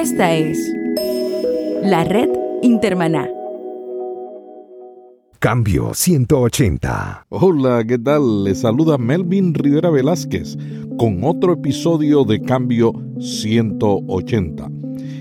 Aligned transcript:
Esta 0.00 0.32
es 0.32 0.56
la 1.82 2.04
red 2.04 2.28
Intermaná. 2.62 3.28
Cambio 5.40 5.92
180. 5.92 7.26
Hola, 7.30 7.82
¿qué 7.84 7.98
tal? 7.98 8.44
Les 8.44 8.60
saluda 8.60 8.96
Melvin 8.96 9.54
Rivera 9.54 9.90
Velázquez 9.90 10.56
con 10.98 11.24
otro 11.24 11.54
episodio 11.54 12.22
de 12.22 12.40
Cambio 12.40 12.92
180. 13.18 14.70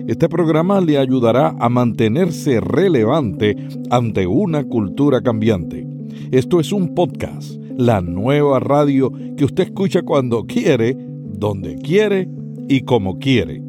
Este 0.06 0.30
programa 0.30 0.80
le 0.80 1.00
ayudará 1.00 1.56
a 1.60 1.70
mantenerse 1.70 2.60
relevante 2.60 3.56
ante 3.90 4.28
una 4.28 4.64
cultura 4.64 5.22
cambiante. 5.22 5.88
Esto 6.30 6.60
es 6.60 6.72
un 6.72 6.94
podcast, 6.94 7.60
la 7.76 8.02
nueva 8.02 8.60
radio 8.60 9.12
que 9.38 9.46
usted 9.46 9.64
escucha 9.64 10.04
cuando 10.04 10.46
quiere, 10.46 10.96
donde 10.96 11.78
quiere 11.78 12.30
y 12.68 12.82
como 12.82 13.18
quiere. 13.18 13.67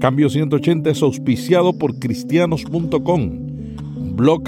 Cambio 0.00 0.28
180 0.28 0.90
es 0.90 1.02
auspiciado 1.02 1.72
por 1.72 1.98
cristianos.com, 1.98 3.30
blog 4.14 4.42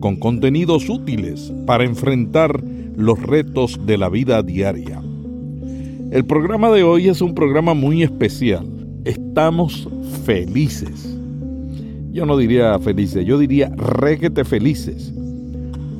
con 0.00 0.16
contenidos 0.16 0.88
útiles 0.88 1.52
para 1.66 1.84
enfrentar 1.84 2.62
los 2.96 3.22
retos 3.22 3.78
de 3.84 3.98
la 3.98 4.08
vida 4.08 4.42
diaria. 4.42 5.02
El 6.10 6.24
programa 6.24 6.70
de 6.70 6.84
hoy 6.84 7.08
es 7.08 7.20
un 7.20 7.34
programa 7.34 7.74
muy 7.74 8.02
especial. 8.02 8.66
Estamos 9.04 9.88
felices. 10.24 11.18
Yo 12.10 12.24
no 12.24 12.38
diría 12.38 12.78
felices, 12.78 13.26
yo 13.26 13.36
diría 13.36 13.70
requete 13.76 14.44
felices. 14.44 15.12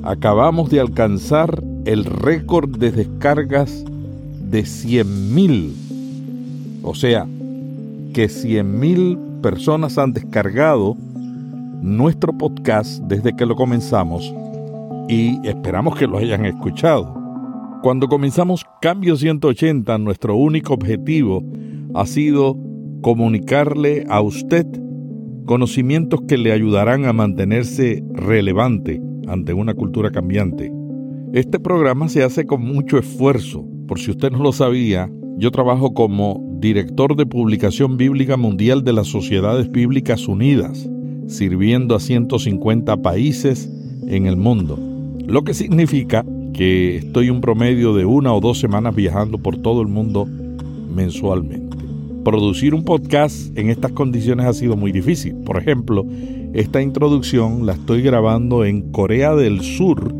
Acabamos 0.02 0.70
de 0.70 0.80
alcanzar 0.80 1.62
el 1.84 2.06
récord 2.06 2.78
de 2.78 2.90
descargas 2.90 3.84
de 4.50 4.62
100.000. 4.62 5.72
O 6.82 6.94
sea, 6.94 7.26
que 8.14 8.26
100.000 8.26 9.40
personas 9.42 9.98
han 9.98 10.12
descargado 10.12 10.96
nuestro 11.82 12.32
podcast 12.32 13.02
desde 13.02 13.34
que 13.34 13.44
lo 13.44 13.56
comenzamos 13.56 14.32
y 15.08 15.36
esperamos 15.46 15.98
que 15.98 16.06
lo 16.06 16.18
hayan 16.18 16.46
escuchado. 16.46 17.12
Cuando 17.82 18.06
comenzamos 18.06 18.64
Cambio 18.80 19.16
180, 19.16 19.98
nuestro 19.98 20.36
único 20.36 20.74
objetivo 20.74 21.42
ha 21.92 22.06
sido 22.06 22.56
comunicarle 23.02 24.06
a 24.08 24.20
usted 24.20 24.64
conocimientos 25.44 26.20
que 26.28 26.38
le 26.38 26.52
ayudarán 26.52 27.06
a 27.06 27.12
mantenerse 27.12 28.04
relevante 28.12 29.02
ante 29.26 29.52
una 29.54 29.74
cultura 29.74 30.12
cambiante. 30.12 30.72
Este 31.32 31.58
programa 31.58 32.08
se 32.08 32.22
hace 32.22 32.46
con 32.46 32.62
mucho 32.62 32.96
esfuerzo. 32.96 33.66
Por 33.88 33.98
si 33.98 34.12
usted 34.12 34.30
no 34.30 34.38
lo 34.38 34.52
sabía, 34.52 35.10
yo 35.36 35.50
trabajo 35.50 35.94
como 35.94 36.43
director 36.64 37.14
de 37.14 37.26
publicación 37.26 37.98
bíblica 37.98 38.38
mundial 38.38 38.84
de 38.84 38.94
las 38.94 39.08
Sociedades 39.08 39.70
Bíblicas 39.70 40.26
Unidas, 40.26 40.88
sirviendo 41.26 41.94
a 41.94 42.00
150 42.00 43.02
países 43.02 43.70
en 44.06 44.24
el 44.24 44.38
mundo, 44.38 44.78
lo 45.26 45.44
que 45.44 45.52
significa 45.52 46.24
que 46.54 46.96
estoy 46.96 47.28
un 47.28 47.42
promedio 47.42 47.94
de 47.94 48.06
una 48.06 48.32
o 48.32 48.40
dos 48.40 48.60
semanas 48.60 48.94
viajando 48.94 49.36
por 49.36 49.58
todo 49.58 49.82
el 49.82 49.88
mundo 49.88 50.24
mensualmente. 50.24 51.76
Producir 52.24 52.72
un 52.72 52.82
podcast 52.82 53.54
en 53.58 53.68
estas 53.68 53.92
condiciones 53.92 54.46
ha 54.46 54.54
sido 54.54 54.74
muy 54.74 54.90
difícil. 54.90 55.34
Por 55.44 55.58
ejemplo, 55.58 56.06
esta 56.54 56.80
introducción 56.80 57.66
la 57.66 57.74
estoy 57.74 58.00
grabando 58.00 58.64
en 58.64 58.90
Corea 58.90 59.34
del 59.34 59.60
Sur, 59.60 60.14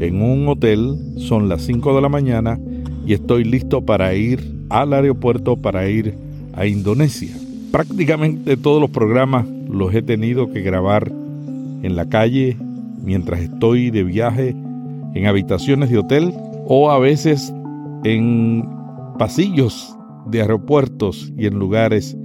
en 0.00 0.22
un 0.22 0.48
hotel, 0.48 0.96
son 1.18 1.48
las 1.48 1.62
5 1.62 1.94
de 1.94 2.02
la 2.02 2.08
mañana 2.08 2.58
y 3.06 3.12
estoy 3.12 3.44
listo 3.44 3.82
para 3.82 4.12
ir 4.16 4.57
al 4.68 4.92
aeropuerto 4.92 5.56
para 5.56 5.88
ir 5.88 6.14
a 6.54 6.66
Indonesia. 6.66 7.34
Prácticamente 7.70 8.56
todos 8.56 8.80
los 8.80 8.90
programas 8.90 9.46
los 9.68 9.94
he 9.94 10.02
tenido 10.02 10.50
que 10.50 10.62
grabar 10.62 11.10
en 11.82 11.96
la 11.96 12.08
calle 12.08 12.56
mientras 13.02 13.40
estoy 13.40 13.90
de 13.90 14.02
viaje 14.02 14.54
en 15.14 15.26
habitaciones 15.26 15.90
de 15.90 15.98
hotel 15.98 16.32
o 16.66 16.90
a 16.90 16.98
veces 16.98 17.52
en 18.04 18.64
pasillos 19.18 19.96
de 20.26 20.40
aeropuertos 20.40 21.32
y 21.36 21.46
en 21.46 21.58
lugares 21.58 22.16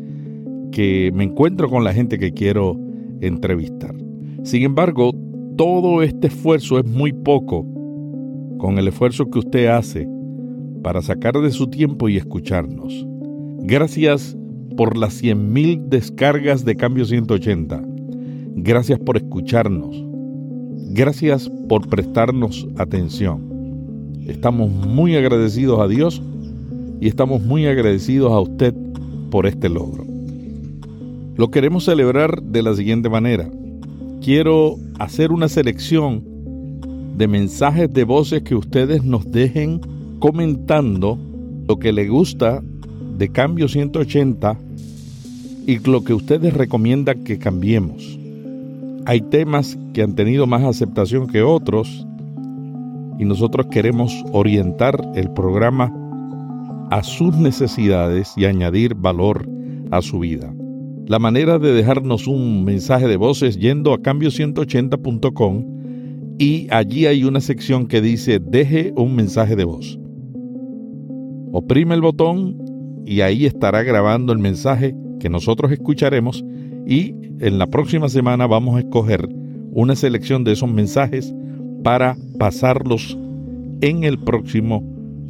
que 0.72 1.12
me 1.14 1.24
encuentro 1.24 1.70
con 1.70 1.84
la 1.84 1.94
gente 1.94 2.18
que 2.18 2.34
quiero 2.34 2.78
entrevistar. 3.22 3.96
Sin 4.44 4.64
embargo, 4.64 5.12
todo 5.56 6.02
este 6.02 6.28
esfuerzo 6.28 6.80
es 6.80 6.86
muy 6.86 7.14
poco 7.14 7.66
con 8.58 8.78
el 8.78 8.88
esfuerzo 8.88 9.30
que 9.30 9.40
usted 9.40 9.68
hace 9.68 10.08
para 10.84 11.02
sacar 11.02 11.40
de 11.40 11.52
su 11.52 11.68
tiempo 11.68 12.10
y 12.10 12.18
escucharnos. 12.18 13.06
Gracias 13.60 14.38
por 14.76 14.98
las 14.98 15.24
100.000 15.24 15.88
descargas 15.88 16.66
de 16.66 16.76
Cambio 16.76 17.06
180. 17.06 17.82
Gracias 18.56 19.00
por 19.00 19.18
escucharnos. 19.18 20.04
Gracias 20.92 21.50
por 21.70 21.88
prestarnos 21.88 22.68
atención. 22.78 24.14
Estamos 24.28 24.70
muy 24.70 25.16
agradecidos 25.16 25.80
a 25.80 25.88
Dios 25.88 26.22
y 27.02 27.08
estamos 27.08 27.42
muy 27.42 27.66
agradecidos 27.66 28.32
a 28.32 28.40
usted 28.40 28.76
por 29.32 29.48
este 29.48 29.70
logro. 29.70 30.06
Lo 31.36 31.50
queremos 31.50 31.86
celebrar 31.86 32.44
de 32.44 32.62
la 32.62 32.76
siguiente 32.76 33.10
manera. 33.10 33.50
Quiero 34.22 34.76
hacer 35.00 35.32
una 35.32 35.50
selección 35.50 36.24
de 37.18 37.28
mensajes 37.28 37.92
de 37.92 38.04
voces 38.04 38.44
que 38.44 38.56
ustedes 38.56 39.04
nos 39.04 39.30
dejen 39.32 39.82
comentando 40.24 41.20
lo 41.68 41.80
que 41.80 41.92
le 41.92 42.08
gusta 42.08 42.64
de 43.18 43.28
Cambio 43.28 43.68
180 43.68 44.58
y 45.68 45.80
lo 45.80 46.06
que 46.06 46.14
ustedes 46.14 46.54
recomiendan 46.54 47.26
que 47.26 47.38
cambiemos. 47.38 48.18
Hay 49.06 49.20
temas 49.20 49.78
que 49.94 50.02
han 50.02 50.16
tenido 50.16 50.48
más 50.48 50.64
aceptación 50.64 51.28
que 51.28 51.42
otros 51.42 52.08
y 53.20 53.26
nosotros 53.26 53.68
queremos 53.70 54.24
orientar 54.32 55.06
el 55.14 55.30
programa 55.34 55.92
a 56.90 57.04
sus 57.04 57.36
necesidades 57.36 58.32
y 58.38 58.46
añadir 58.46 58.96
valor 58.96 59.46
a 59.92 60.02
su 60.02 60.20
vida. 60.20 60.54
La 61.06 61.20
manera 61.20 61.60
de 61.60 61.74
dejarnos 61.74 62.28
un 62.28 62.64
mensaje 62.64 63.10
de 63.10 63.18
voz 63.18 63.42
es 63.42 63.58
yendo 63.58 63.92
a 63.92 64.00
cambio180.com 64.00 65.66
y 66.40 66.70
allí 66.72 67.08
hay 67.08 67.26
una 67.26 67.42
sección 67.42 67.88
que 67.88 68.00
dice 68.00 68.40
deje 68.40 68.94
un 68.96 69.16
mensaje 69.16 69.58
de 69.58 69.66
voz. 69.66 70.00
Oprime 71.56 71.94
el 71.94 72.02
botón 72.02 72.58
y 73.06 73.22
ahí 73.22 73.46
estará 73.46 73.84
grabando 73.84 74.34
el 74.34 74.40
mensaje 74.40 74.96
que 75.20 75.30
nosotros 75.30 75.72
escucharemos 75.72 76.44
y 76.88 77.14
en 77.40 77.60
la 77.60 77.68
próxima 77.68 78.10
semana 78.10 78.48
vamos 78.48 78.76
a 78.76 78.80
escoger 78.80 79.30
una 79.72 79.96
selección 79.96 80.44
de 80.44 80.54
esos 80.54 80.68
mensajes 80.72 81.32
para 81.84 82.18
pasarlos 82.40 83.16
en 83.82 84.04
el 84.04 84.18
próximo 84.18 84.84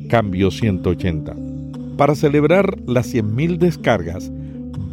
cambio 0.07 0.49
180. 0.49 1.35
Para 1.97 2.15
celebrar 2.15 2.79
las 2.87 3.13
100.000 3.13 3.57
descargas, 3.57 4.31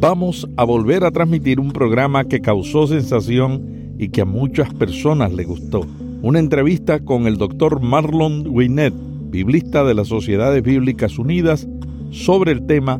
vamos 0.01 0.49
a 0.57 0.65
volver 0.65 1.05
a 1.05 1.11
transmitir 1.11 1.61
un 1.61 1.71
programa 1.71 2.25
que 2.25 2.41
causó 2.41 2.87
sensación 2.87 3.95
y 3.97 4.09
que 4.09 4.19
a 4.19 4.25
muchas 4.25 4.73
personas 4.73 5.31
le 5.31 5.45
gustó. 5.45 5.85
Una 6.23 6.39
entrevista 6.39 6.99
con 6.99 7.25
el 7.25 7.37
doctor 7.37 7.79
Marlon 7.79 8.47
Winnet, 8.49 8.93
biblista 9.31 9.83
de 9.83 9.95
las 9.95 10.09
Sociedades 10.09 10.61
Bíblicas 10.61 11.17
Unidas, 11.17 11.67
sobre 12.11 12.51
el 12.51 12.67
tema 12.67 12.99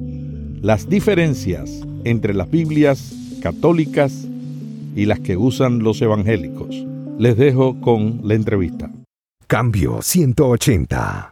Las 0.61 0.89
diferencias 0.89 1.81
entre 2.05 2.33
las 2.33 2.49
Biblias 2.49 3.13
católicas 3.41 4.27
y 4.95 5.05
las 5.05 5.19
que 5.19 5.37
usan 5.37 5.79
los 5.79 6.01
evangélicos. 6.01 6.75
Les 7.19 7.37
dejo 7.37 7.79
con 7.81 8.21
la 8.23 8.35
entrevista. 8.35 8.89
Cambio 9.47 10.01
180. 10.01 11.31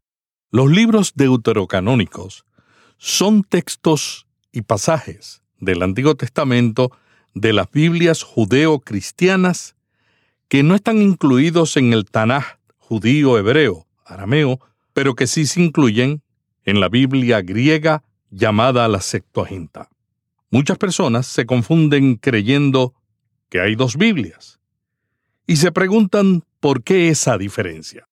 Los 0.51 0.69
libros 0.69 1.13
deuterocanónicos 1.15 2.43
son 2.97 3.43
textos 3.43 4.27
y 4.51 4.63
pasajes 4.63 5.41
del 5.59 5.81
Antiguo 5.83 6.15
Testamento 6.15 6.91
de 7.33 7.53
las 7.53 7.71
Biblias 7.71 8.23
judeo-cristianas 8.23 9.75
que 10.49 10.63
no 10.63 10.75
están 10.75 11.01
incluidos 11.01 11.77
en 11.77 11.93
el 11.93 12.05
Tanaj 12.05 12.57
judío 12.77 13.37
hebreo, 13.37 13.85
arameo 14.05 14.59
pero 14.99 15.15
que 15.15 15.27
sí 15.27 15.47
se 15.47 15.61
incluyen 15.61 16.21
en 16.65 16.81
la 16.81 16.89
Biblia 16.89 17.41
griega 17.41 18.03
llamada 18.31 18.85
la 18.89 18.99
Septuaginta. 18.99 19.87
Muchas 20.49 20.77
personas 20.77 21.25
se 21.25 21.45
confunden 21.45 22.17
creyendo 22.17 22.93
que 23.47 23.61
hay 23.61 23.75
dos 23.75 23.95
Biblias 23.95 24.59
y 25.47 25.55
se 25.55 25.71
preguntan 25.71 26.43
por 26.59 26.83
qué 26.83 27.07
esa 27.07 27.37
diferencia. 27.37 28.09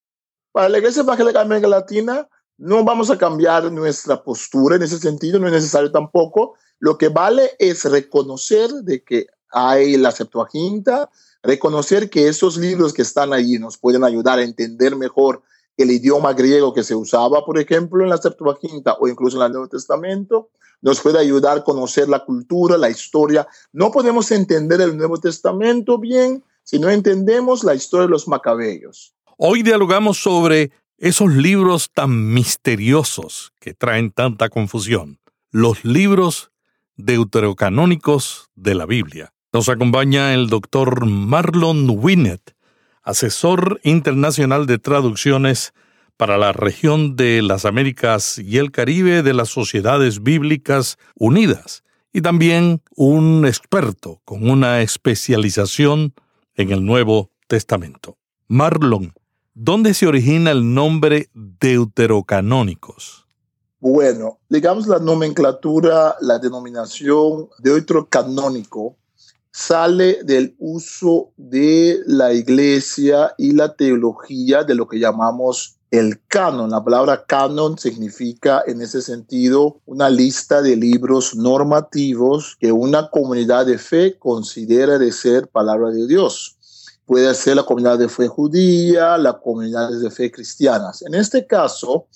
Para 0.50 0.70
la 0.70 0.78
Iglesia 0.78 1.02
Evangélica 1.02 1.42
América 1.42 1.68
Latina 1.68 2.26
no 2.56 2.82
vamos 2.84 3.10
a 3.10 3.18
cambiar 3.18 3.70
nuestra 3.70 4.24
postura 4.24 4.76
en 4.76 4.82
ese 4.82 4.98
sentido, 4.98 5.38
no 5.38 5.46
es 5.46 5.52
necesario 5.52 5.92
tampoco. 5.92 6.54
Lo 6.78 6.96
que 6.96 7.10
vale 7.10 7.50
es 7.58 7.84
reconocer 7.84 8.70
de 8.70 9.02
que 9.02 9.26
hay 9.50 9.98
la 9.98 10.10
Septuaginta, 10.10 11.10
reconocer 11.42 12.08
que 12.08 12.28
esos 12.28 12.56
libros 12.56 12.94
que 12.94 13.02
están 13.02 13.34
allí 13.34 13.58
nos 13.58 13.76
pueden 13.76 14.04
ayudar 14.04 14.38
a 14.38 14.42
entender 14.42 14.96
mejor 14.96 15.42
el 15.78 15.92
idioma 15.92 16.32
griego 16.32 16.74
que 16.74 16.82
se 16.82 16.94
usaba, 16.94 17.44
por 17.44 17.58
ejemplo, 17.58 18.02
en 18.02 18.10
la 18.10 18.18
Septuaginta 18.18 18.96
o 19.00 19.08
incluso 19.08 19.38
en 19.38 19.46
el 19.46 19.52
Nuevo 19.52 19.68
Testamento, 19.68 20.50
nos 20.82 21.00
puede 21.00 21.18
ayudar 21.18 21.58
a 21.58 21.64
conocer 21.64 22.08
la 22.08 22.24
cultura, 22.24 22.76
la 22.76 22.90
historia. 22.90 23.46
No 23.72 23.90
podemos 23.90 24.30
entender 24.30 24.80
el 24.80 24.96
Nuevo 24.96 25.18
Testamento 25.18 25.98
bien 25.98 26.44
si 26.64 26.78
no 26.78 26.90
entendemos 26.90 27.64
la 27.64 27.74
historia 27.74 28.06
de 28.06 28.10
los 28.10 28.28
macabeos. 28.28 29.14
Hoy 29.38 29.62
dialogamos 29.62 30.18
sobre 30.18 30.72
esos 30.98 31.32
libros 31.32 31.90
tan 31.92 32.32
misteriosos 32.34 33.52
que 33.60 33.72
traen 33.72 34.10
tanta 34.10 34.48
confusión, 34.48 35.20
los 35.50 35.84
libros 35.84 36.50
deuterocanónicos 36.96 38.50
de 38.56 38.74
la 38.74 38.84
Biblia. 38.84 39.32
Nos 39.52 39.68
acompaña 39.68 40.34
el 40.34 40.48
doctor 40.48 41.06
Marlon 41.06 41.88
Winnet, 41.88 42.54
asesor 43.08 43.80
internacional 43.84 44.66
de 44.66 44.78
traducciones 44.78 45.72
para 46.18 46.36
la 46.36 46.52
región 46.52 47.16
de 47.16 47.40
las 47.40 47.64
Américas 47.64 48.36
y 48.36 48.58
el 48.58 48.70
Caribe 48.70 49.22
de 49.22 49.32
las 49.32 49.48
Sociedades 49.48 50.22
Bíblicas 50.22 50.98
Unidas, 51.14 51.84
y 52.12 52.20
también 52.20 52.82
un 52.96 53.46
experto 53.46 54.20
con 54.26 54.50
una 54.50 54.82
especialización 54.82 56.12
en 56.54 56.70
el 56.70 56.84
Nuevo 56.84 57.30
Testamento. 57.46 58.18
Marlon, 58.46 59.14
¿dónde 59.54 59.94
se 59.94 60.06
origina 60.06 60.50
el 60.50 60.74
nombre 60.74 61.30
deuterocanónicos? 61.32 63.26
Bueno, 63.80 64.40
digamos 64.50 64.86
la 64.86 64.98
nomenclatura, 64.98 66.14
la 66.20 66.38
denominación 66.38 67.48
deuterocanónico 67.58 68.98
sale 69.58 70.20
del 70.22 70.54
uso 70.60 71.32
de 71.36 72.00
la 72.06 72.32
iglesia 72.32 73.34
y 73.36 73.50
la 73.52 73.74
teología 73.74 74.62
de 74.62 74.76
lo 74.76 74.86
que 74.86 75.00
llamamos 75.00 75.78
el 75.90 76.20
canon. 76.28 76.70
La 76.70 76.84
palabra 76.84 77.24
canon 77.26 77.76
significa 77.76 78.62
en 78.68 78.80
ese 78.82 79.02
sentido 79.02 79.80
una 79.84 80.10
lista 80.10 80.62
de 80.62 80.76
libros 80.76 81.34
normativos 81.34 82.56
que 82.60 82.70
una 82.70 83.10
comunidad 83.10 83.66
de 83.66 83.78
fe 83.78 84.16
considera 84.16 84.96
de 84.96 85.10
ser 85.10 85.48
palabra 85.48 85.90
de 85.90 86.06
Dios. 86.06 86.56
Puede 87.04 87.34
ser 87.34 87.56
la 87.56 87.64
comunidad 87.64 87.98
de 87.98 88.08
fe 88.08 88.28
judía, 88.28 89.18
la 89.18 89.40
comunidad 89.40 89.90
de 89.90 90.10
fe 90.12 90.30
cristianas. 90.30 91.02
En 91.02 91.16
este 91.16 91.48
caso, 91.48 92.06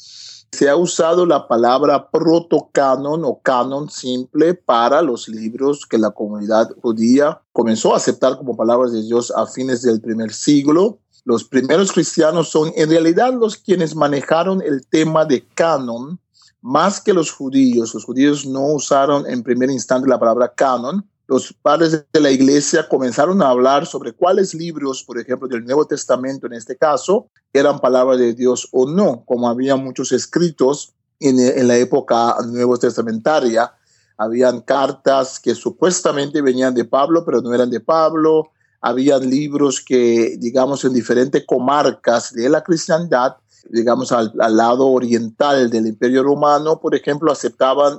se 0.53 0.69
ha 0.69 0.77
usado 0.77 1.27
la 1.27 1.49
palabra 1.49 2.11
protocanon 2.11 3.25
o 3.25 3.41
canon 3.43 3.91
simple 3.91 4.55
para 4.55 5.03
los 5.03 5.29
libros 5.29 5.87
que 5.87 5.99
la 5.99 6.11
comunidad 6.11 6.71
judía 6.81 7.41
comenzó 7.53 7.95
a 7.95 7.97
aceptar 7.97 8.37
como 8.37 8.57
palabras 8.57 8.93
de 8.93 9.03
Dios 9.03 9.33
a 9.35 9.47
fines 9.47 9.83
del 9.83 10.01
primer 10.01 10.33
siglo 10.33 10.99
los 11.25 11.45
primeros 11.45 11.93
cristianos 11.93 12.49
son 12.49 12.73
en 12.75 12.91
realidad 12.91 13.33
los 13.33 13.57
quienes 13.57 13.95
manejaron 13.95 14.61
el 14.61 14.87
tema 14.87 15.25
de 15.25 15.47
canon 15.55 16.19
más 16.61 17.01
que 17.01 17.13
los 17.13 17.31
judíos. 17.31 17.95
Los 17.95 18.05
judíos 18.05 18.45
no 18.45 18.67
usaron 18.67 19.27
en 19.29 19.43
primer 19.43 19.71
instante 19.71 20.09
la 20.09 20.19
palabra 20.19 20.53
canon. 20.55 21.09
Los 21.33 21.51
padres 21.51 22.05
de 22.13 22.21
la 22.21 22.31
iglesia 22.31 22.87
comenzaron 22.87 23.41
a 23.41 23.49
hablar 23.49 23.87
sobre 23.87 24.13
cuáles 24.13 24.53
libros, 24.53 25.03
por 25.03 25.19
ejemplo, 25.19 25.49
del 25.49 25.65
Nuevo 25.65 25.87
Testamento 25.87 26.47
en 26.47 26.53
este 26.53 26.77
caso, 26.77 27.31
eran 27.55 27.81
palabra 27.81 28.19
de 28.19 28.35
Dios 28.35 28.69
o 28.71 28.87
no, 28.87 29.25
como 29.25 29.49
había 29.49 29.77
muchos 29.77 30.13
escritos 30.13 30.93
en, 31.21 31.67
la 31.67 31.77
época 31.79 32.37
nuevo 32.49 32.77
testamentaria. 32.77 33.73
Habían 34.19 34.61
cartas 34.61 35.41
que 35.41 35.55
supuestamente 35.55 36.43
venían 36.43 36.75
de 36.75 36.85
Pablo, 36.85 37.25
pero 37.25 37.41
no 37.41 37.55
eran 37.55 37.71
de 37.71 37.81
Pablo 37.81 38.51
habían 38.83 39.31
libros 39.31 39.81
que, 39.81 40.37
digamos, 40.39 40.85
en 40.85 40.93
diferentes 40.93 41.47
comarcas 41.47 42.35
de 42.35 42.51
la 42.51 42.63
cristiandad, 42.63 43.37
digamos, 43.71 44.13
al, 44.13 44.33
lado 44.35 44.89
oriental 44.89 45.71
del 45.71 45.87
Imperio 45.87 46.25
Romano, 46.25 46.79
por 46.79 46.95
ejemplo, 46.95 47.33
aceptaban 47.33 47.97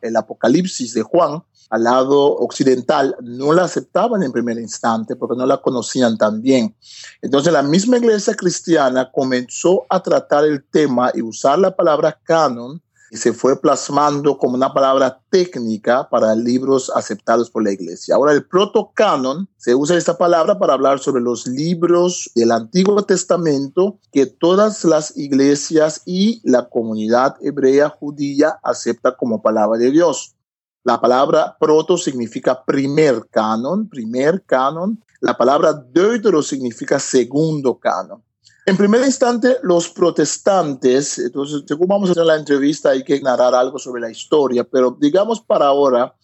el 0.00 0.16
Apocalipsis 0.16 0.94
de 0.94 1.02
Juan, 1.02 1.42
al 1.70 1.84
lado 1.84 2.36
occidental 2.36 3.16
no 3.22 3.52
la 3.52 3.64
aceptaban 3.64 4.22
en 4.22 4.32
primer 4.32 4.58
instante 4.58 5.16
porque 5.16 5.36
no 5.36 5.46
la 5.46 5.62
conocían 5.62 6.18
tan 6.18 6.42
bien. 6.42 6.76
Entonces 7.22 7.52
la 7.52 7.62
misma 7.62 7.98
iglesia 7.98 8.34
cristiana 8.34 9.10
comenzó 9.10 9.86
a 9.88 10.02
tratar 10.02 10.44
el 10.44 10.64
tema 10.64 11.10
y 11.14 11.22
usar 11.22 11.58
la 11.58 11.74
palabra 11.74 12.18
canon 12.24 12.82
y 13.10 13.16
se 13.16 13.32
fue 13.32 13.60
plasmando 13.60 14.38
como 14.38 14.54
una 14.54 14.72
palabra 14.72 15.20
técnica 15.30 16.08
para 16.08 16.34
libros 16.34 16.90
aceptados 16.94 17.50
por 17.50 17.64
la 17.64 17.72
iglesia. 17.72 18.14
Ahora, 18.14 18.32
el 18.32 18.44
protocanon, 18.44 19.48
se 19.56 19.74
usa 19.74 19.96
esta 19.96 20.16
palabra 20.16 20.58
para 20.58 20.74
hablar 20.74 21.00
sobre 21.00 21.20
los 21.20 21.46
libros 21.46 22.30
del 22.34 22.52
Antiguo 22.52 23.02
Testamento 23.02 23.98
que 24.12 24.26
todas 24.26 24.84
las 24.84 25.16
iglesias 25.16 26.02
y 26.06 26.40
la 26.48 26.68
comunidad 26.68 27.36
hebrea 27.42 27.88
judía 27.88 28.60
acepta 28.62 29.16
como 29.16 29.42
palabra 29.42 29.78
de 29.78 29.90
Dios. 29.90 30.36
La 30.84 31.00
palabra 31.00 31.56
proto 31.58 31.98
significa 31.98 32.64
primer 32.64 33.26
canon, 33.30 33.88
primer 33.88 34.42
canon. 34.44 34.98
La 35.20 35.36
palabra 35.36 35.74
deutero 35.74 36.42
significa 36.42 36.98
segundo 36.98 37.78
canon. 37.78 38.22
En 38.66 38.76
primer 38.76 39.04
instante, 39.04 39.56
los 39.62 39.88
protestantes, 39.88 41.18
entonces, 41.18 41.64
según 41.66 41.88
vamos 41.88 42.08
a 42.08 42.12
hacer 42.12 42.24
la 42.24 42.36
entrevista, 42.36 42.90
hay 42.90 43.02
que 43.02 43.20
narrar 43.20 43.54
algo 43.54 43.78
sobre 43.78 44.00
la 44.00 44.10
historia, 44.10 44.64
pero 44.64 44.96
digamos 44.98 45.40
para 45.40 45.66
ahora 45.66 46.14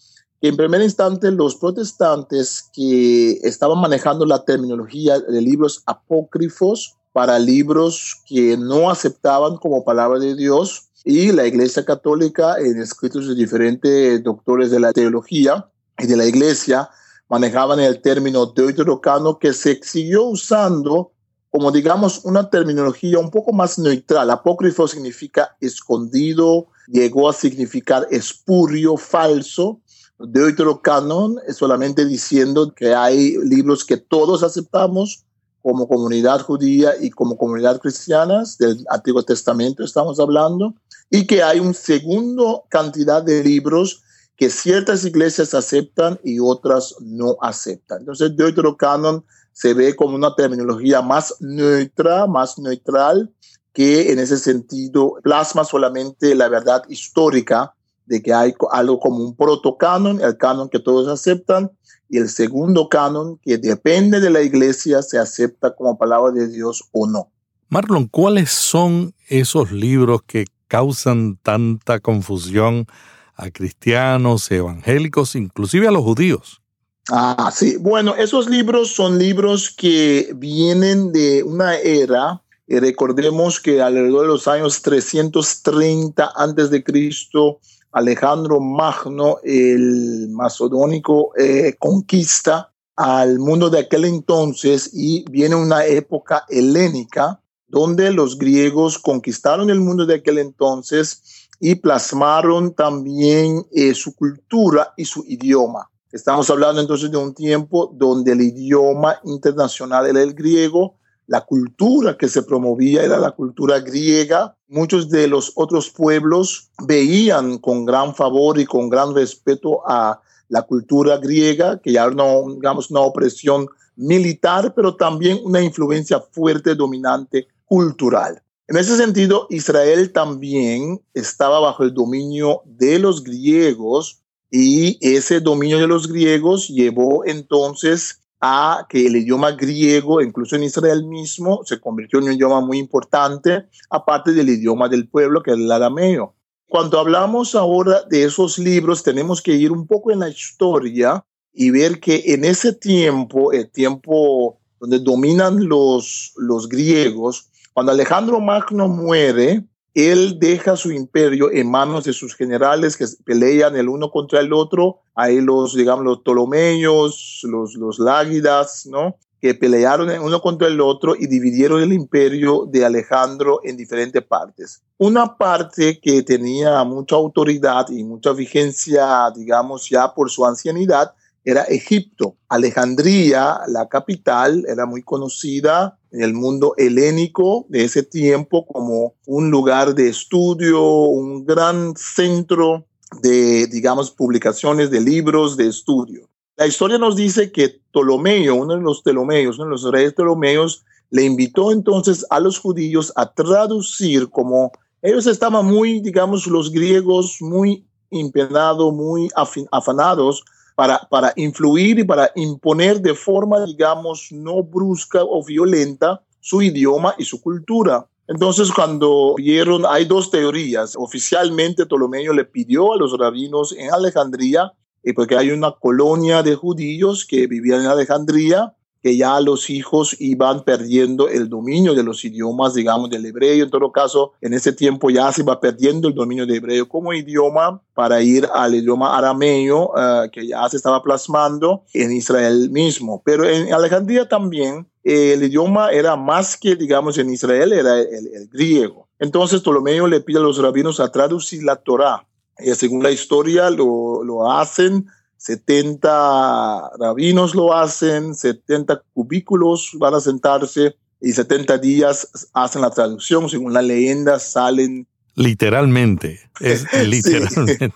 que 0.41 0.47
en 0.47 0.57
primer 0.57 0.81
instante 0.81 1.31
los 1.31 1.55
protestantes 1.55 2.69
que 2.73 3.31
estaban 3.43 3.79
manejando 3.79 4.25
la 4.25 4.43
terminología 4.43 5.19
de 5.19 5.41
libros 5.41 5.83
apócrifos 5.85 6.95
para 7.11 7.39
libros 7.39 8.21
que 8.25 8.55
no 8.57 8.89
aceptaban 8.89 9.57
como 9.57 9.83
palabra 9.83 10.19
de 10.19 10.35
Dios 10.35 10.86
y 11.09 11.31
la 11.31 11.47
Iglesia 11.47 11.85
Católica 11.85 12.57
en 12.59 12.81
escritos 12.81 13.29
de 13.29 13.35
diferentes 13.35 14.21
doctores 14.21 14.71
de 14.71 14.81
la 14.81 14.91
teología 14.91 15.65
y 15.97 16.05
de 16.05 16.17
la 16.17 16.25
Iglesia 16.25 16.89
manejaban 17.29 17.79
el 17.79 18.01
término 18.01 18.47
deuterocano 18.47 19.39
que 19.39 19.53
se 19.53 19.79
siguió 19.81 20.25
usando 20.25 21.13
como 21.49 21.71
digamos 21.71 22.25
una 22.25 22.49
terminología 22.49 23.19
un 23.19 23.31
poco 23.31 23.53
más 23.53 23.79
neutral. 23.79 24.29
Apócrifo 24.31 24.85
significa 24.85 25.55
escondido, 25.61 26.67
llegó 26.87 27.29
a 27.29 27.33
significar 27.33 28.05
espurio, 28.11 28.97
falso. 28.97 29.79
Deuterocanon 30.19 31.37
es 31.47 31.55
solamente 31.55 32.03
diciendo 32.05 32.73
que 32.75 32.93
hay 32.93 33.37
libros 33.45 33.85
que 33.85 33.95
todos 33.95 34.43
aceptamos 34.43 35.23
como 35.61 35.87
comunidad 35.87 36.41
judía 36.41 36.93
y 36.99 37.09
como 37.09 37.37
comunidad 37.37 37.79
cristiana 37.79 38.43
del 38.59 38.85
Antiguo 38.89 39.23
Testamento 39.23 39.83
estamos 39.83 40.19
hablando, 40.19 40.73
y 41.09 41.25
que 41.25 41.43
hay 41.43 41.59
un 41.59 41.73
segundo 41.73 42.65
cantidad 42.69 43.23
de 43.23 43.43
libros 43.43 44.03
que 44.35 44.49
ciertas 44.49 45.03
iglesias 45.03 45.53
aceptan 45.53 46.19
y 46.23 46.39
otras 46.39 46.95
no 47.01 47.37
aceptan. 47.41 47.99
Entonces, 47.99 48.35
Deuterocanon 48.35 49.25
se 49.51 49.73
ve 49.73 49.95
como 49.95 50.15
una 50.15 50.35
terminología 50.35 51.01
más 51.01 51.33
neutra, 51.39 52.27
más 52.27 52.59
neutral, 52.59 53.33
que 53.73 54.11
en 54.11 54.19
ese 54.19 54.37
sentido 54.37 55.17
plasma 55.23 55.63
solamente 55.63 56.35
la 56.35 56.49
verdad 56.49 56.83
histórica 56.89 57.75
de 58.07 58.21
que 58.21 58.33
hay 58.33 58.53
algo 58.71 58.99
como 58.99 59.17
un 59.17 59.35
protocanon, 59.35 60.21
el 60.21 60.37
canon 60.37 60.69
que 60.69 60.79
todos 60.79 61.07
aceptan, 61.07 61.71
y 62.09 62.17
el 62.17 62.29
segundo 62.29 62.89
canon 62.89 63.37
que 63.43 63.57
depende 63.57 64.19
de 64.19 64.29
la 64.29 64.41
iglesia 64.41 65.01
se 65.01 65.19
acepta 65.19 65.75
como 65.75 65.97
palabra 65.97 66.31
de 66.31 66.47
Dios 66.47 66.83
o 66.91 67.05
no. 67.05 67.31
Marlon, 67.69 68.07
¿cuáles 68.07 68.49
son 68.49 69.13
esos 69.27 69.71
libros 69.71 70.21
que 70.25 70.45
causan 70.67 71.37
tanta 71.43 71.99
confusión 71.99 72.87
a 73.35 73.51
cristianos, 73.51 74.49
evangélicos, 74.51 75.35
inclusive 75.35 75.87
a 75.87 75.91
los 75.91 76.03
judíos? 76.03 76.61
Ah, 77.09 77.51
sí. 77.53 77.77
Bueno, 77.77 78.15
esos 78.15 78.49
libros 78.49 78.93
son 78.93 79.17
libros 79.17 79.69
que 79.69 80.31
vienen 80.35 81.11
de 81.11 81.43
una 81.43 81.75
era. 81.75 82.41
Y 82.67 82.79
recordemos 82.79 83.61
que 83.61 83.81
alrededor 83.81 84.23
de 84.23 84.27
los 84.27 84.47
años 84.47 84.81
330 84.81 86.33
antes 86.35 86.69
de 86.69 86.83
Cristo, 86.83 87.59
Alejandro 87.91 88.59
Magno, 88.59 89.37
el 89.43 90.29
macedónico, 90.29 91.31
eh, 91.37 91.75
conquista 91.79 92.71
al 92.95 93.39
mundo 93.39 93.69
de 93.69 93.79
aquel 93.79 94.05
entonces 94.05 94.89
y 94.93 95.23
viene 95.29 95.55
una 95.55 95.85
época 95.85 96.45
helénica 96.49 97.39
donde 97.67 98.11
los 98.11 98.37
griegos 98.37 98.97
conquistaron 98.97 99.69
el 99.69 99.79
mundo 99.79 100.05
de 100.05 100.15
aquel 100.15 100.39
entonces 100.39 101.49
y 101.59 101.75
plasmaron 101.75 102.73
también 102.73 103.65
eh, 103.71 103.93
su 103.93 104.15
cultura 104.15 104.93
y 104.95 105.05
su 105.05 105.23
idioma. 105.27 105.89
Estamos 106.11 106.49
hablando 106.49 106.81
entonces 106.81 107.11
de 107.11 107.17
un 107.17 107.33
tiempo 107.33 107.91
donde 107.93 108.31
el 108.31 108.41
idioma 108.41 109.19
internacional 109.23 110.07
era 110.07 110.21
el 110.21 110.33
griego, 110.33 110.95
la 111.27 111.41
cultura 111.41 112.17
que 112.17 112.29
se 112.29 112.41
promovía 112.41 113.03
era 113.03 113.19
la 113.19 113.31
cultura 113.31 113.79
griega. 113.79 114.55
Muchos 114.69 115.09
de 115.09 115.27
los 115.27 115.51
otros 115.55 115.89
pueblos 115.89 116.71
veían 116.87 117.57
con 117.57 117.85
gran 117.85 118.15
favor 118.15 118.57
y 118.59 118.65
con 118.65 118.89
gran 118.89 119.13
respeto 119.13 119.87
a 119.87 120.21
la 120.47 120.61
cultura 120.61 121.17
griega, 121.17 121.79
que 121.79 121.91
ya 121.91 122.07
una, 122.07 122.23
digamos, 122.55 122.89
una 122.89 123.01
opresión 123.01 123.67
militar, 123.97 124.73
pero 124.73 124.95
también 124.95 125.39
una 125.43 125.61
influencia 125.61 126.21
fuerte, 126.31 126.75
dominante, 126.75 127.47
cultural. 127.65 128.41
En 128.69 128.77
ese 128.77 128.95
sentido, 128.95 129.47
Israel 129.49 130.11
también 130.13 131.01
estaba 131.13 131.59
bajo 131.59 131.83
el 131.83 131.93
dominio 131.93 132.61
de 132.65 132.99
los 132.99 133.23
griegos 133.23 134.21
y 134.49 134.97
ese 135.01 135.41
dominio 135.41 135.79
de 135.79 135.87
los 135.87 136.07
griegos 136.07 136.69
llevó 136.69 137.25
entonces 137.25 138.21
a 138.39 138.85
que 138.89 139.05
el 139.07 139.15
idioma 139.15 139.51
griego, 139.51 140.21
incluso 140.21 140.55
en 140.55 140.63
Israel 140.63 141.05
mismo, 141.05 141.61
se 141.65 141.79
convirtió 141.79 142.19
en 142.19 142.25
un 142.25 142.33
idioma 142.33 142.61
muy 142.61 142.77
importante, 142.77 143.65
aparte 143.89 144.31
del 144.31 144.49
idioma 144.49 144.89
del 144.89 145.07
pueblo, 145.07 145.41
que 145.41 145.51
es 145.51 145.57
el 145.57 145.71
arameo. 145.71 146.35
Cuando 146.69 146.99
hablamos 146.99 147.55
ahora 147.55 148.03
de 148.09 148.23
esos 148.23 148.59
libros, 148.59 149.01
tenemos 149.01 149.41
que 149.41 149.53
ir 149.53 149.71
un 149.71 149.87
poco 149.87 150.11
en 150.11 150.19
la 150.19 150.29
historia 150.29 151.25
y 151.53 151.71
ver 151.71 151.99
que 151.99 152.23
en 152.27 152.45
ese 152.45 152.73
tiempo, 152.73 153.51
el 153.51 153.71
tiempo 153.71 154.59
donde 154.79 154.99
dominan 154.99 155.67
los, 155.67 156.33
los 156.35 156.69
griegos, 156.69 157.49
cuando 157.73 157.91
Alejandro 157.91 158.39
Magno 158.39 158.87
muere, 158.87 159.63
él 159.97 160.37
deja 160.39 160.75
su 160.75 160.91
imperio 160.91 161.51
en 161.51 161.71
manos 161.71 162.03
de 162.03 162.13
sus 162.13 162.35
generales 162.35 162.95
que 162.95 163.07
pelean 163.25 163.75
el 163.75 163.89
uno 163.89 164.11
contra 164.11 164.41
el 164.41 164.53
otro. 164.53 164.99
Ahí 165.15 165.41
los, 165.41 165.75
digamos, 165.75 166.05
los 166.05 166.19
Ptolomeos, 166.19 167.39
los, 167.49 167.73
los 167.73 167.97
Lágidas, 167.97 168.85
¿no? 168.85 169.15
Que 169.41 169.55
pelearon 169.55 170.11
el 170.11 170.19
uno 170.19 170.39
contra 170.39 170.67
el 170.67 170.79
otro 170.81 171.15
y 171.17 171.25
dividieron 171.25 171.81
el 171.81 171.93
imperio 171.93 172.67
de 172.69 172.85
Alejandro 172.85 173.59
en 173.63 173.75
diferentes 173.75 174.23
partes. 174.23 174.83
Una 174.99 175.35
parte 175.35 175.99
que 175.99 176.21
tenía 176.21 176.83
mucha 176.83 177.15
autoridad 177.15 177.89
y 177.89 178.03
mucha 178.03 178.33
vigencia, 178.33 179.31
digamos, 179.35 179.89
ya 179.89 180.13
por 180.13 180.29
su 180.29 180.45
ancianidad, 180.45 181.11
era 181.43 181.63
Egipto. 181.63 182.35
Alejandría, 182.49 183.61
la 183.67 183.87
capital, 183.87 184.63
era 184.67 184.85
muy 184.85 185.01
conocida 185.01 185.96
el 186.11 186.33
mundo 186.33 186.73
helénico 186.77 187.65
de 187.69 187.83
ese 187.83 188.03
tiempo 188.03 188.65
como 188.65 189.15
un 189.25 189.51
lugar 189.51 189.95
de 189.95 190.09
estudio, 190.09 190.81
un 190.83 191.45
gran 191.45 191.93
centro 191.95 192.85
de, 193.21 193.67
digamos, 193.67 194.11
publicaciones 194.11 194.89
de 194.91 195.01
libros 195.01 195.57
de 195.57 195.67
estudio. 195.67 196.27
La 196.55 196.67
historia 196.67 196.97
nos 196.97 197.15
dice 197.15 197.51
que 197.51 197.79
Ptolomeo, 197.91 198.55
uno 198.55 198.75
de 198.75 198.81
los 198.81 199.01
Ptolomeos, 199.01 199.57
uno 199.57 199.65
de 199.65 199.71
los 199.71 199.91
reyes 199.91 200.13
Ptolomeos, 200.13 200.83
le 201.09 201.23
invitó 201.23 201.71
entonces 201.71 202.25
a 202.29 202.39
los 202.39 202.59
judíos 202.59 203.13
a 203.15 203.31
traducir 203.31 204.29
como 204.29 204.71
ellos 205.01 205.27
estaban 205.27 205.65
muy, 205.65 205.99
digamos, 205.99 206.47
los 206.47 206.71
griegos 206.71 207.37
muy 207.39 207.85
impenados, 208.09 208.93
muy 208.93 209.29
afanados 209.71 210.43
para, 210.77 211.33
influir 211.35 211.97
y 211.97 212.03
para 212.03 212.31
imponer 212.35 213.01
de 213.01 213.15
forma, 213.15 213.65
digamos, 213.65 214.27
no 214.31 214.61
brusca 214.61 215.23
o 215.23 215.43
violenta 215.43 216.21
su 216.39 216.61
idioma 216.61 217.15
y 217.17 217.25
su 217.25 217.41
cultura. 217.41 218.05
Entonces, 218.27 218.71
cuando 218.71 219.33
vieron, 219.35 219.85
hay 219.89 220.05
dos 220.05 220.29
teorías. 220.29 220.93
Oficialmente, 220.95 221.87
Ptolomeo 221.87 222.31
le 222.31 222.45
pidió 222.45 222.93
a 222.93 222.97
los 222.97 223.17
rabinos 223.17 223.73
en 223.75 223.91
Alejandría, 223.91 224.71
y 225.03 225.13
porque 225.13 225.35
hay 225.35 225.49
una 225.49 225.71
colonia 225.71 226.43
de 226.43 226.53
judíos 226.53 227.25
que 227.25 227.47
vivían 227.47 227.81
en 227.81 227.87
Alejandría, 227.87 228.75
que 229.07 229.15
ya 229.15 229.39
los 229.39 229.69
hijos 229.69 230.17
iban 230.19 230.65
perdiendo 230.65 231.29
el 231.29 231.47
dominio 231.47 231.95
de 231.95 232.03
los 232.03 232.25
idiomas, 232.25 232.73
digamos, 232.73 233.09
del 233.09 233.25
hebreo. 233.25 233.63
En 233.63 233.69
todo 233.69 233.89
caso, 233.89 234.33
en 234.41 234.53
ese 234.53 234.73
tiempo 234.73 235.09
ya 235.09 235.31
se 235.31 235.43
iba 235.43 235.61
perdiendo 235.61 236.09
el 236.09 236.13
dominio 236.13 236.45
de 236.45 236.57
hebreo 236.57 236.89
como 236.89 237.13
idioma 237.13 237.81
para 237.93 238.21
ir 238.21 238.45
al 238.53 238.75
idioma 238.75 239.17
arameo, 239.17 239.93
eh, 239.97 240.29
que 240.29 240.45
ya 240.45 240.67
se 240.67 240.75
estaba 240.75 241.01
plasmando 241.01 241.83
en 241.93 242.11
Israel 242.11 242.69
mismo. 242.69 243.21
Pero 243.23 243.45
en 243.45 243.73
Alejandría 243.73 244.27
también 244.27 244.85
el 245.05 245.41
idioma 245.41 245.91
era 245.91 246.17
más 246.17 246.57
que, 246.57 246.75
digamos, 246.75 247.17
en 247.17 247.29
Israel, 247.29 247.71
era 247.71 248.01
el, 248.01 248.49
griego. 248.51 249.07
Entonces 249.19 249.61
Ptolomeo 249.61 250.05
le 250.07 250.19
pide 250.19 250.39
a 250.39 250.41
los 250.41 250.61
rabinos 250.61 250.99
a 250.99 251.13
traducir 251.13 251.63
la 251.63 251.77
Torá. 251.77 252.27
Y 252.59 252.71
según 252.71 253.03
la 253.03 253.11
historia 253.11 253.69
lo, 253.69 254.21
lo 254.25 254.51
hacen 254.51 255.07
70 255.37 256.91
rabinos 256.99 257.55
lo 257.55 257.73
hacen, 257.73 258.35
70 258.35 259.01
cubículos 259.13 259.91
van 259.93 260.15
a 260.15 260.19
sentarse 260.19 260.95
y 261.21 261.31
70 261.31 261.77
días 261.77 262.49
hacen 262.53 262.81
la 262.81 262.89
traducción. 262.89 263.49
Según 263.49 263.73
la 263.73 263.81
leyenda 263.81 264.39
salen 264.39 265.07
Literalmente, 265.37 266.39
es 266.59 266.87
literalmente. 267.07 267.91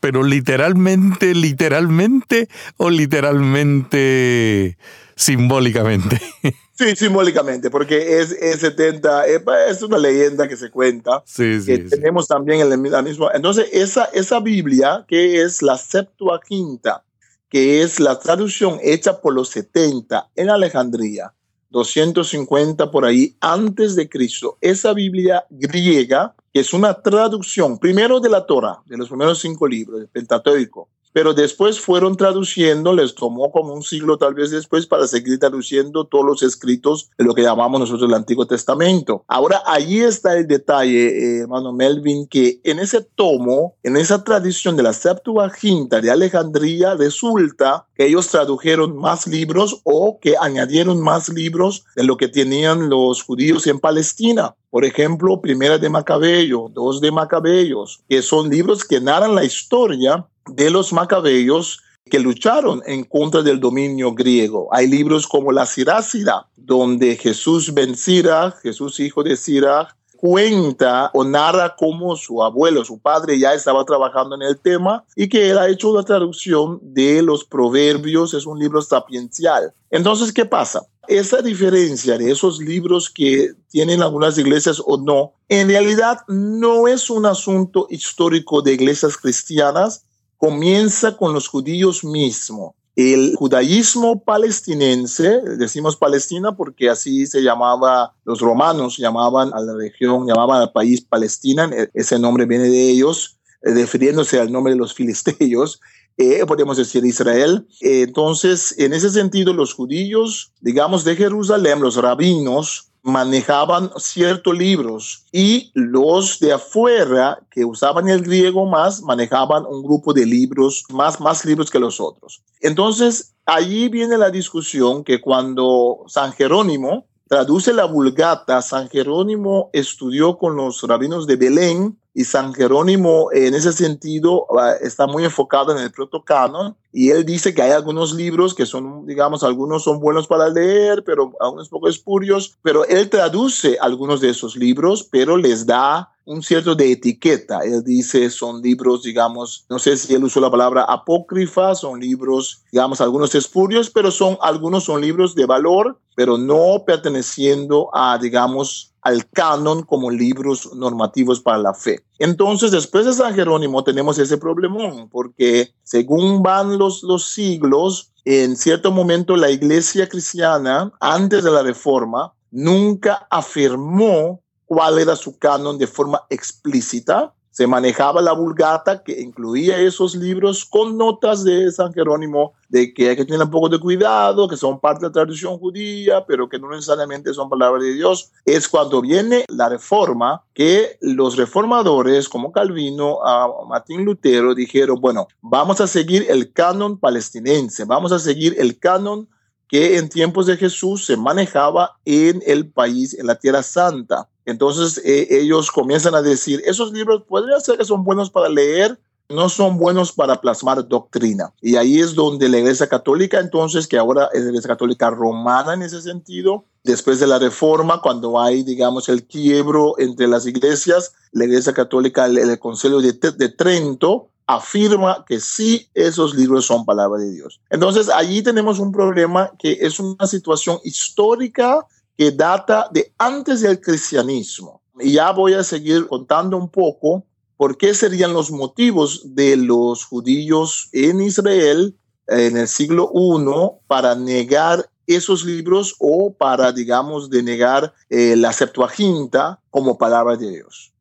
Pero 0.00 0.22
literalmente, 0.22 1.34
literalmente 1.34 2.48
o 2.78 2.88
literalmente 2.88 4.78
simbólicamente. 5.14 6.18
Sí, 6.78 6.94
simbólicamente, 6.94 7.70
porque 7.70 8.20
es, 8.20 8.32
es 8.32 8.60
70, 8.60 9.24
es 9.26 9.82
una 9.82 9.96
leyenda 9.96 10.46
que 10.46 10.58
se 10.58 10.70
cuenta. 10.70 11.22
Sí, 11.24 11.60
sí. 11.60 11.78
tenemos 11.88 12.28
también 12.28 12.60
el, 12.60 12.68
la 12.68 13.02
misma. 13.02 13.30
Entonces, 13.32 13.68
esa, 13.72 14.04
esa 14.12 14.40
Biblia, 14.40 15.04
que 15.08 15.40
es 15.40 15.62
la 15.62 15.78
Septuaginta, 15.78 17.02
que 17.48 17.82
es 17.82 17.98
la 17.98 18.18
traducción 18.18 18.78
hecha 18.82 19.22
por 19.22 19.32
los 19.32 19.48
70 19.50 20.30
en 20.36 20.50
Alejandría, 20.50 21.32
250 21.70 22.90
por 22.90 23.06
ahí 23.06 23.36
antes 23.40 23.96
de 23.96 24.08
Cristo, 24.08 24.58
esa 24.60 24.92
Biblia 24.92 25.46
griega, 25.48 26.34
que 26.52 26.60
es 26.60 26.74
una 26.74 27.00
traducción 27.00 27.78
primero 27.78 28.20
de 28.20 28.28
la 28.28 28.44
Torah, 28.44 28.82
de 28.84 28.98
los 28.98 29.08
primeros 29.08 29.38
cinco 29.40 29.66
libros, 29.66 30.00
del 30.00 30.08
Pentateuco, 30.08 30.90
pero 31.12 31.34
después 31.34 31.80
fueron 31.80 32.16
traduciendo, 32.16 32.94
les 32.94 33.14
tomó 33.14 33.50
como 33.50 33.72
un 33.72 33.82
siglo 33.82 34.18
tal 34.18 34.34
vez 34.34 34.50
después 34.50 34.86
para 34.86 35.06
seguir 35.06 35.38
traduciendo 35.38 36.04
todos 36.04 36.24
los 36.24 36.42
escritos 36.42 37.10
de 37.16 37.24
lo 37.24 37.34
que 37.34 37.42
llamamos 37.42 37.80
nosotros 37.80 38.08
el 38.08 38.14
Antiguo 38.14 38.46
Testamento. 38.46 39.24
Ahora, 39.28 39.62
ahí 39.66 40.00
está 40.00 40.36
el 40.36 40.46
detalle, 40.46 41.06
eh, 41.06 41.40
hermano 41.40 41.72
Melvin, 41.72 42.26
que 42.26 42.60
en 42.64 42.78
ese 42.78 43.00
tomo, 43.00 43.76
en 43.82 43.96
esa 43.96 44.24
tradición 44.24 44.76
de 44.76 44.82
la 44.82 44.92
Septuaginta 44.92 46.00
de 46.00 46.10
Alejandría, 46.10 46.94
resulta 46.94 47.86
que 47.94 48.06
ellos 48.06 48.28
tradujeron 48.28 48.96
más 48.96 49.26
libros 49.26 49.80
o 49.84 50.18
que 50.20 50.34
añadieron 50.40 51.00
más 51.00 51.28
libros 51.28 51.84
de 51.94 52.04
lo 52.04 52.16
que 52.16 52.28
tenían 52.28 52.90
los 52.90 53.22
judíos 53.22 53.66
en 53.66 53.80
Palestina. 53.80 54.54
Por 54.70 54.84
ejemplo, 54.84 55.40
Primera 55.40 55.78
de 55.78 55.88
Macabeo, 55.88 56.70
Dos 56.72 57.00
de 57.00 57.10
Macabeos, 57.10 58.02
que 58.08 58.20
son 58.20 58.50
libros 58.50 58.84
que 58.84 59.00
narran 59.00 59.34
la 59.34 59.44
historia 59.44 60.26
de 60.48 60.70
los 60.70 60.92
macabeos 60.92 61.80
que 62.10 62.20
lucharon 62.20 62.82
en 62.86 63.04
contra 63.04 63.42
del 63.42 63.58
dominio 63.58 64.14
griego. 64.14 64.68
Hay 64.72 64.86
libros 64.86 65.26
como 65.26 65.50
la 65.50 65.66
Sirácida, 65.66 66.48
donde 66.56 67.16
Jesús 67.16 67.74
ben 67.74 67.94
Jesús 67.96 69.00
hijo 69.00 69.22
de 69.22 69.36
Sirach, 69.36 69.88
cuenta 70.16 71.10
o 71.14 71.24
narra 71.24 71.74
cómo 71.76 72.16
su 72.16 72.42
abuelo, 72.42 72.84
su 72.84 72.98
padre 72.98 73.38
ya 73.38 73.54
estaba 73.54 73.84
trabajando 73.84 74.34
en 74.34 74.42
el 74.42 74.58
tema 74.58 75.04
y 75.14 75.28
que 75.28 75.50
él 75.50 75.58
ha 75.58 75.68
hecho 75.68 75.90
una 75.90 76.02
traducción 76.02 76.80
de 76.82 77.22
los 77.22 77.44
proverbios, 77.44 78.34
es 78.34 78.46
un 78.46 78.58
libro 78.58 78.82
sapiencial. 78.82 79.72
Entonces, 79.90 80.32
¿qué 80.32 80.44
pasa? 80.44 80.86
Esa 81.06 81.42
diferencia 81.42 82.18
de 82.18 82.32
esos 82.32 82.58
libros 82.58 83.10
que 83.10 83.52
tienen 83.70 84.02
algunas 84.02 84.36
iglesias 84.38 84.82
o 84.84 84.96
no, 84.96 85.34
en 85.48 85.68
realidad 85.68 86.18
no 86.26 86.88
es 86.88 87.10
un 87.10 87.26
asunto 87.26 87.86
histórico 87.90 88.62
de 88.62 88.72
iglesias 88.72 89.16
cristianas, 89.16 90.04
comienza 90.36 91.16
con 91.16 91.32
los 91.32 91.48
judíos 91.48 92.04
mismos. 92.04 92.72
El 92.96 93.34
judaísmo 93.36 94.22
palestinense, 94.24 95.42
decimos 95.58 95.96
Palestina 95.96 96.56
porque 96.56 96.88
así 96.88 97.26
se 97.26 97.42
llamaba, 97.42 98.14
los 98.24 98.40
romanos 98.40 98.96
llamaban 98.96 99.52
a 99.52 99.60
la 99.60 99.74
región, 99.74 100.26
llamaban 100.26 100.62
al 100.62 100.72
país 100.72 101.02
Palestina, 101.02 101.70
ese 101.92 102.18
nombre 102.18 102.46
viene 102.46 102.70
de 102.70 102.90
ellos, 102.90 103.36
eh, 103.62 103.74
refiriéndose 103.74 104.40
al 104.40 104.50
nombre 104.50 104.72
de 104.72 104.78
los 104.78 104.94
filisteos, 104.94 105.80
eh, 106.16 106.42
podemos 106.46 106.78
decir 106.78 107.04
Israel. 107.04 107.66
entonces, 107.82 108.74
en 108.78 108.94
ese 108.94 109.10
sentido, 109.10 109.52
los 109.52 109.74
judíos, 109.74 110.52
digamos, 110.62 111.04
de 111.04 111.16
Jerusalén, 111.16 111.80
los 111.80 111.96
rabinos, 111.96 112.90
manejaban 113.06 113.92
ciertos 113.98 114.58
libros 114.58 115.26
y 115.30 115.70
los 115.74 116.40
de 116.40 116.52
afuera 116.52 117.38
que 117.52 117.64
usaban 117.64 118.08
el 118.08 118.22
griego 118.22 118.66
más 118.66 119.00
manejaban 119.00 119.64
un 119.64 119.84
grupo 119.84 120.12
de 120.12 120.26
libros, 120.26 120.84
más, 120.90 121.20
más 121.20 121.44
libros 121.44 121.70
que 121.70 121.78
los 121.78 122.00
otros. 122.00 122.42
Entonces, 122.60 123.32
allí 123.44 123.88
viene 123.88 124.18
la 124.18 124.30
discusión 124.30 125.04
que 125.04 125.20
cuando 125.20 126.02
San 126.08 126.32
Jerónimo 126.32 127.06
traduce 127.28 127.72
la 127.72 127.84
Vulgata, 127.84 128.60
San 128.60 128.88
Jerónimo 128.88 129.70
estudió 129.72 130.36
con 130.36 130.56
los 130.56 130.82
rabinos 130.82 131.28
de 131.28 131.36
Belén 131.36 131.96
y 132.16 132.24
San 132.24 132.54
Jerónimo 132.54 133.28
en 133.30 133.54
ese 133.54 133.74
sentido 133.74 134.46
está 134.80 135.06
muy 135.06 135.24
enfocado 135.24 135.76
en 135.76 135.82
el 135.82 135.92
protocanon 135.92 136.74
y 136.90 137.10
él 137.10 137.26
dice 137.26 137.52
que 137.52 137.60
hay 137.60 137.72
algunos 137.72 138.14
libros 138.14 138.54
que 138.54 138.64
son, 138.64 139.06
digamos, 139.06 139.44
algunos 139.44 139.84
son 139.84 140.00
buenos 140.00 140.26
para 140.26 140.48
leer, 140.48 141.04
pero 141.04 141.34
algunos 141.38 141.68
poco 141.68 141.90
espurios, 141.90 142.56
pero 142.62 142.86
él 142.86 143.10
traduce 143.10 143.76
algunos 143.82 144.22
de 144.22 144.30
esos 144.30 144.56
libros, 144.56 145.06
pero 145.12 145.36
les 145.36 145.66
da 145.66 146.10
un 146.24 146.42
cierto 146.42 146.74
de 146.74 146.92
etiqueta. 146.92 147.60
Él 147.60 147.84
dice 147.84 148.30
son 148.30 148.62
libros, 148.62 149.02
digamos, 149.02 149.66
no 149.68 149.78
sé 149.78 149.94
si 149.98 150.14
él 150.14 150.24
usó 150.24 150.40
la 150.40 150.50
palabra 150.50 150.84
apócrifa, 150.84 151.74
son 151.74 152.00
libros, 152.00 152.62
digamos, 152.72 153.02
algunos 153.02 153.34
espurios, 153.34 153.90
pero 153.90 154.10
son 154.10 154.38
algunos 154.40 154.84
son 154.84 155.02
libros 155.02 155.34
de 155.34 155.44
valor, 155.44 155.98
pero 156.14 156.38
no 156.38 156.82
perteneciendo 156.86 157.90
a, 157.92 158.16
digamos, 158.16 158.94
al 159.06 159.28
canon 159.28 159.84
como 159.84 160.10
libros 160.10 160.74
normativos 160.74 161.40
para 161.40 161.58
la 161.58 161.74
fe. 161.74 162.04
Entonces, 162.18 162.72
después 162.72 163.06
de 163.06 163.12
San 163.12 163.36
Jerónimo 163.36 163.84
tenemos 163.84 164.18
ese 164.18 164.36
problemón, 164.36 165.08
porque 165.10 165.70
según 165.84 166.42
van 166.42 166.76
los, 166.76 167.04
los 167.04 167.30
siglos, 167.30 168.10
en 168.24 168.56
cierto 168.56 168.90
momento 168.90 169.36
la 169.36 169.48
iglesia 169.48 170.08
cristiana, 170.08 170.92
antes 170.98 171.44
de 171.44 171.52
la 171.52 171.62
reforma, 171.62 172.34
nunca 172.50 173.28
afirmó 173.30 174.42
cuál 174.64 174.98
era 174.98 175.14
su 175.14 175.38
canon 175.38 175.78
de 175.78 175.86
forma 175.86 176.22
explícita, 176.28 177.32
se 177.56 177.66
manejaba 177.66 178.20
la 178.20 178.34
vulgata 178.34 179.02
que 179.02 179.18
incluía 179.18 179.78
esos 179.78 180.14
libros 180.14 180.66
con 180.66 180.98
notas 180.98 181.42
de 181.42 181.72
San 181.72 181.90
Jerónimo 181.94 182.52
de 182.68 182.92
que 182.92 183.08
hay 183.08 183.16
que 183.16 183.24
tener 183.24 183.40
un 183.40 183.50
poco 183.50 183.70
de 183.70 183.80
cuidado, 183.80 184.46
que 184.46 184.58
son 184.58 184.78
parte 184.78 185.00
de 185.00 185.06
la 185.06 185.12
tradición 185.12 185.58
judía, 185.58 186.26
pero 186.26 186.50
que 186.50 186.58
no 186.58 186.68
necesariamente 186.68 187.32
son 187.32 187.48
palabras 187.48 187.82
de 187.82 187.94
Dios. 187.94 188.30
Es 188.44 188.68
cuando 188.68 189.00
viene 189.00 189.46
la 189.48 189.70
reforma 189.70 190.44
que 190.52 190.98
los 191.00 191.38
reformadores 191.38 192.28
como 192.28 192.52
Calvino, 192.52 193.24
a 193.24 193.48
Martín 193.66 194.04
Lutero, 194.04 194.54
dijeron, 194.54 195.00
bueno, 195.00 195.26
vamos 195.40 195.80
a 195.80 195.86
seguir 195.86 196.26
el 196.28 196.52
canon 196.52 196.98
palestinense, 196.98 197.86
vamos 197.86 198.12
a 198.12 198.18
seguir 198.18 198.54
el 198.58 198.78
canon 198.78 199.30
que 199.66 199.96
en 199.96 200.10
tiempos 200.10 200.44
de 200.44 200.58
Jesús 200.58 201.06
se 201.06 201.16
manejaba 201.16 201.96
en 202.04 202.42
el 202.46 202.70
país, 202.70 203.14
en 203.14 203.26
la 203.26 203.36
Tierra 203.36 203.62
Santa. 203.62 204.28
Entonces 204.46 205.02
eh, 205.04 205.26
ellos 205.30 205.70
comienzan 205.70 206.14
a 206.14 206.22
decir, 206.22 206.62
esos 206.64 206.92
libros 206.92 207.24
podrían 207.28 207.60
ser 207.60 207.76
que 207.76 207.84
son 207.84 208.04
buenos 208.04 208.30
para 208.30 208.48
leer, 208.48 208.98
no 209.28 209.48
son 209.48 209.76
buenos 209.76 210.12
para 210.12 210.40
plasmar 210.40 210.86
doctrina. 210.86 211.52
Y 211.60 211.76
ahí 211.76 212.00
es 212.00 212.14
donde 212.14 212.48
la 212.48 212.58
Iglesia 212.58 212.86
Católica, 212.86 213.40
entonces, 213.40 213.88
que 213.88 213.98
ahora 213.98 214.28
es 214.32 214.42
la 214.42 214.48
Iglesia 214.50 214.68
Católica 214.68 215.10
romana 215.10 215.74
en 215.74 215.82
ese 215.82 216.00
sentido, 216.00 216.64
después 216.84 217.18
de 217.18 217.26
la 217.26 217.38
Reforma, 217.40 218.00
cuando 218.00 218.40
hay, 218.40 218.62
digamos, 218.62 219.08
el 219.08 219.24
quiebro 219.26 219.98
entre 219.98 220.28
las 220.28 220.46
iglesias, 220.46 221.12
la 221.32 221.44
Iglesia 221.44 221.72
Católica, 221.72 222.26
el, 222.26 222.38
el 222.38 222.58
Concilio 222.58 223.00
de 223.00 223.48
Trento, 223.48 224.28
afirma 224.46 225.24
que 225.26 225.40
sí 225.40 225.88
esos 225.94 226.34
libros 226.34 226.66
son 226.66 226.84
palabra 226.84 227.20
de 227.20 227.32
Dios. 227.32 227.60
Entonces, 227.68 228.08
allí 228.08 228.42
tenemos 228.42 228.78
un 228.78 228.92
problema 228.92 229.50
que 229.58 229.72
es 229.80 229.98
una 229.98 230.26
situación 230.26 230.78
histórica 230.84 231.84
que 232.16 232.30
data 232.30 232.88
de 232.92 233.12
antes 233.18 233.60
del 233.60 233.80
cristianismo. 233.80 234.82
Y 234.98 235.12
ya 235.12 235.30
voy 235.32 235.54
a 235.54 235.62
seguir 235.62 236.06
contando 236.06 236.56
un 236.56 236.68
poco 236.68 237.24
por 237.56 237.76
qué 237.76 237.94
serían 237.94 238.32
los 238.32 238.50
motivos 238.50 239.34
de 239.34 239.56
los 239.56 240.04
judíos 240.04 240.88
en 240.92 241.20
Israel 241.20 241.94
en 242.26 242.56
el 242.56 242.68
siglo 242.68 243.10
I 243.14 243.86
para 243.86 244.14
negar 244.14 244.88
esos 245.06 245.44
libros 245.44 245.94
o 245.98 246.34
para, 246.34 246.72
digamos, 246.72 247.30
denegar 247.30 247.94
eh, 248.10 248.34
la 248.36 248.52
Septuaginta 248.52 249.60
como 249.70 249.98
palabra 249.98 250.36
de 250.36 250.50
Dios. 250.50 250.92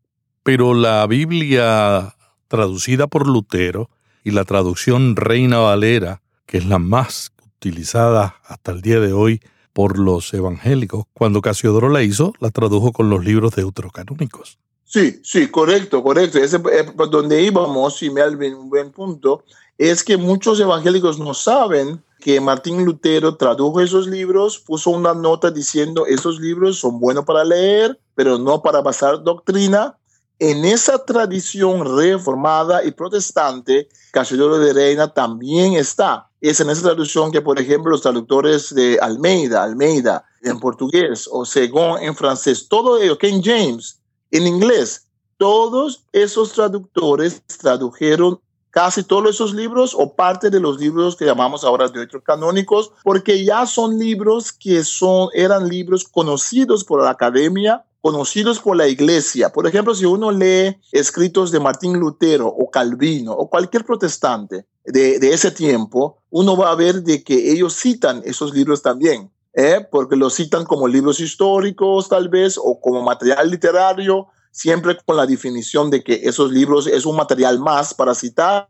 Pero 0.44 0.74
la 0.76 1.08
Biblia 1.08 2.16
traducida 2.48 3.08
por 3.08 3.28
Lutero 3.28 3.90
y 4.24 4.32
la 4.32 4.44
traducción 4.44 5.16
Reina 5.16 5.60
Valera, 5.60 6.22
que 6.46 6.60
es 6.60 6.66
la 6.66 6.78
más 6.78 7.32
utilizada 7.58 8.36
hasta 8.46 8.72
el 8.72 8.82
día 8.82 9.00
de 9.00 9.14
hoy, 9.14 9.42
por 9.75 10.00
los 10.00 10.34
evangélicos. 10.34 11.03
Cuando 11.13 11.41
Casiodoro 11.41 11.89
la 11.89 12.01
hizo, 12.01 12.34
la 12.39 12.50
tradujo 12.50 12.94
con 12.94 13.10
los 13.10 13.25
libros 13.25 13.53
deuterocanónicos. 13.58 14.58
Sí, 14.86 15.20
sí, 15.22 15.48
correcto, 15.48 16.01
correcto. 16.01 16.38
Ese, 16.38 16.55
eh, 16.55 16.86
donde 17.12 17.41
íbamos, 17.41 18.01
y 18.01 18.10
me 18.10 18.24
un 18.24 18.70
buen 18.70 18.91
punto, 18.94 19.44
es 19.77 20.01
que 20.01 20.15
muchos 20.15 20.62
evangélicos 20.62 21.20
no 21.20 21.34
saben 21.34 22.01
que 22.22 22.39
Martín 22.39 22.86
Lutero 22.86 23.36
tradujo 23.36 23.82
esos 23.82 24.08
libros, 24.08 24.60
puso 24.60 24.91
una 24.91 25.13
nota 25.13 25.51
diciendo 25.51 26.05
esos 26.05 26.39
libros 26.39 26.79
son 26.79 26.98
buenos 26.98 27.25
para 27.25 27.44
leer, 27.44 28.00
pero 28.15 28.38
no 28.38 28.62
para 28.62 28.79
basar 28.79 29.22
doctrina. 29.24 29.98
En 30.39 30.63
esa 30.63 31.03
tradición 31.03 31.98
reformada 31.98 32.82
y 32.86 32.91
protestante, 32.91 33.89
Casiodoro 34.12 34.58
de 34.58 34.72
Reina 34.72 35.13
también 35.13 35.74
está 35.74 36.29
es 36.50 36.60
en 36.60 36.70
esa 36.70 36.84
traducción 36.84 37.32
que, 37.32 37.42
por 37.42 37.60
ejemplo, 37.60 37.92
los 37.92 38.02
traductores 38.02 38.74
de 38.74 39.00
Almeida, 39.02 39.64
Almeida 39.64 40.25
en 40.42 40.60
portugués 40.60 41.27
o 41.31 41.46
Según 41.46 42.00
en 42.01 42.16
francés, 42.16 42.68
todo 42.68 43.00
ello, 43.00 43.18
King 43.18 43.42
James 43.44 44.00
en 44.31 44.48
inglés, 44.48 45.08
todos 45.38 46.03
esos 46.12 46.53
traductores 46.53 47.42
tradujeron 47.60 48.40
casi 48.75 49.03
todos 49.03 49.29
esos 49.29 49.53
libros 49.53 49.96
o 49.98 50.14
parte 50.14 50.50
de 50.50 50.60
los 50.60 50.77
libros 50.79 51.16
que 51.16 51.24
llamamos 51.24 51.64
ahora 51.64 51.88
de 51.88 52.08
canónicos, 52.22 52.92
porque 53.03 53.46
ya 53.46 53.66
son 53.66 53.98
libros 53.98 54.51
que 54.51 54.84
son, 54.84 55.29
eran 55.34 55.70
libros 55.70 56.03
conocidos 56.03 56.84
por 56.84 57.01
la 57.01 57.12
academia, 57.12 57.86
conocidos 58.05 58.59
por 58.59 58.77
la 58.77 58.87
iglesia. 58.87 59.50
Por 59.50 59.65
ejemplo, 59.65 59.96
si 59.96 60.05
uno 60.05 60.29
lee 60.29 60.77
escritos 60.91 61.50
de 61.50 61.59
Martín 61.59 61.98
Lutero 61.98 62.48
o 62.48 62.70
Calvino 62.70 63.31
o 63.31 63.50
cualquier 63.50 63.83
protestante 63.83 64.68
de, 64.83 65.15
ese 65.33 65.50
tiempo, 65.50 66.20
uno 66.29 66.55
va 66.55 66.70
a 66.70 66.75
ver 66.75 67.01
de 67.01 67.24
que 67.24 67.51
ellos 67.51 67.74
citan 67.74 68.22
esos 68.24 68.53
libros 68.53 68.83
también, 68.83 69.31
¿eh? 69.55 69.83
porque 69.89 70.15
los 70.15 70.35
citan 70.35 70.65
como 70.65 70.87
libros 70.87 71.20
históricos 71.20 72.07
tal 72.07 72.29
vez 72.29 72.59
o 72.63 72.79
como 72.79 73.01
material 73.01 73.50
literario, 73.50 74.27
siempre 74.51 74.96
con 75.03 75.18
la 75.18 75.25
definición 75.25 75.89
de 75.89 76.03
que 76.03 76.22
esos 76.25 76.51
libros 76.51 76.85
es 76.85 77.07
un 77.07 77.15
material 77.15 77.57
más 77.57 77.96
para 77.96 78.13
citar 78.13 78.70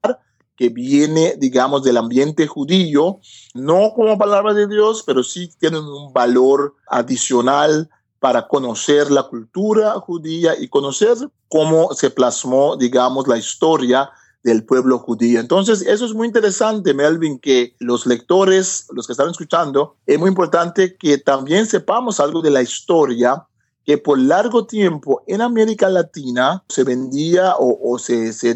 que 0.55 0.69
viene, 0.69 1.35
digamos, 1.37 1.83
del 1.83 1.97
ambiente 1.97 2.47
judío, 2.47 3.19
no 3.53 3.91
como 3.93 4.17
palabra 4.17 4.53
de 4.53 4.65
Dios, 4.65 5.03
pero 5.05 5.23
sí 5.23 5.49
tienen 5.59 5.83
un 5.83 6.13
valor 6.13 6.75
adicional 6.87 7.89
para 8.25 8.47
conocer 8.47 9.11
la 9.11 9.21
cultura 9.21 9.91
judía 9.99 10.59
y 10.59 10.67
conocer 10.67 11.15
cómo 11.47 11.93
se 11.93 12.09
plasmó, 12.09 12.75
digamos, 12.75 13.27
la 13.27 13.38
historia 13.38 14.09
del 14.41 14.65
pueblo 14.65 14.97
judío. 14.97 15.39
Entonces, 15.39 15.83
eso 15.83 16.05
es 16.05 16.13
muy 16.15 16.25
interesante, 16.25 16.95
Melvin, 16.95 17.38
que 17.38 17.75
los 17.77 18.07
lectores, 18.07 18.88
los 18.89 19.05
que 19.05 19.13
están 19.13 19.29
escuchando, 19.29 19.97
es 20.07 20.17
muy 20.17 20.29
importante 20.29 20.97
que 20.97 21.19
también 21.19 21.67
sepamos 21.67 22.19
algo 22.19 22.41
de 22.41 22.49
la 22.49 22.63
historia 22.63 23.45
que 23.83 23.99
por 23.99 24.17
largo 24.17 24.65
tiempo 24.65 25.21
en 25.27 25.43
América 25.43 25.88
Latina 25.88 26.63
se 26.67 26.83
vendía 26.83 27.53
o, 27.59 27.99
se, 27.99 28.33
se 28.33 28.55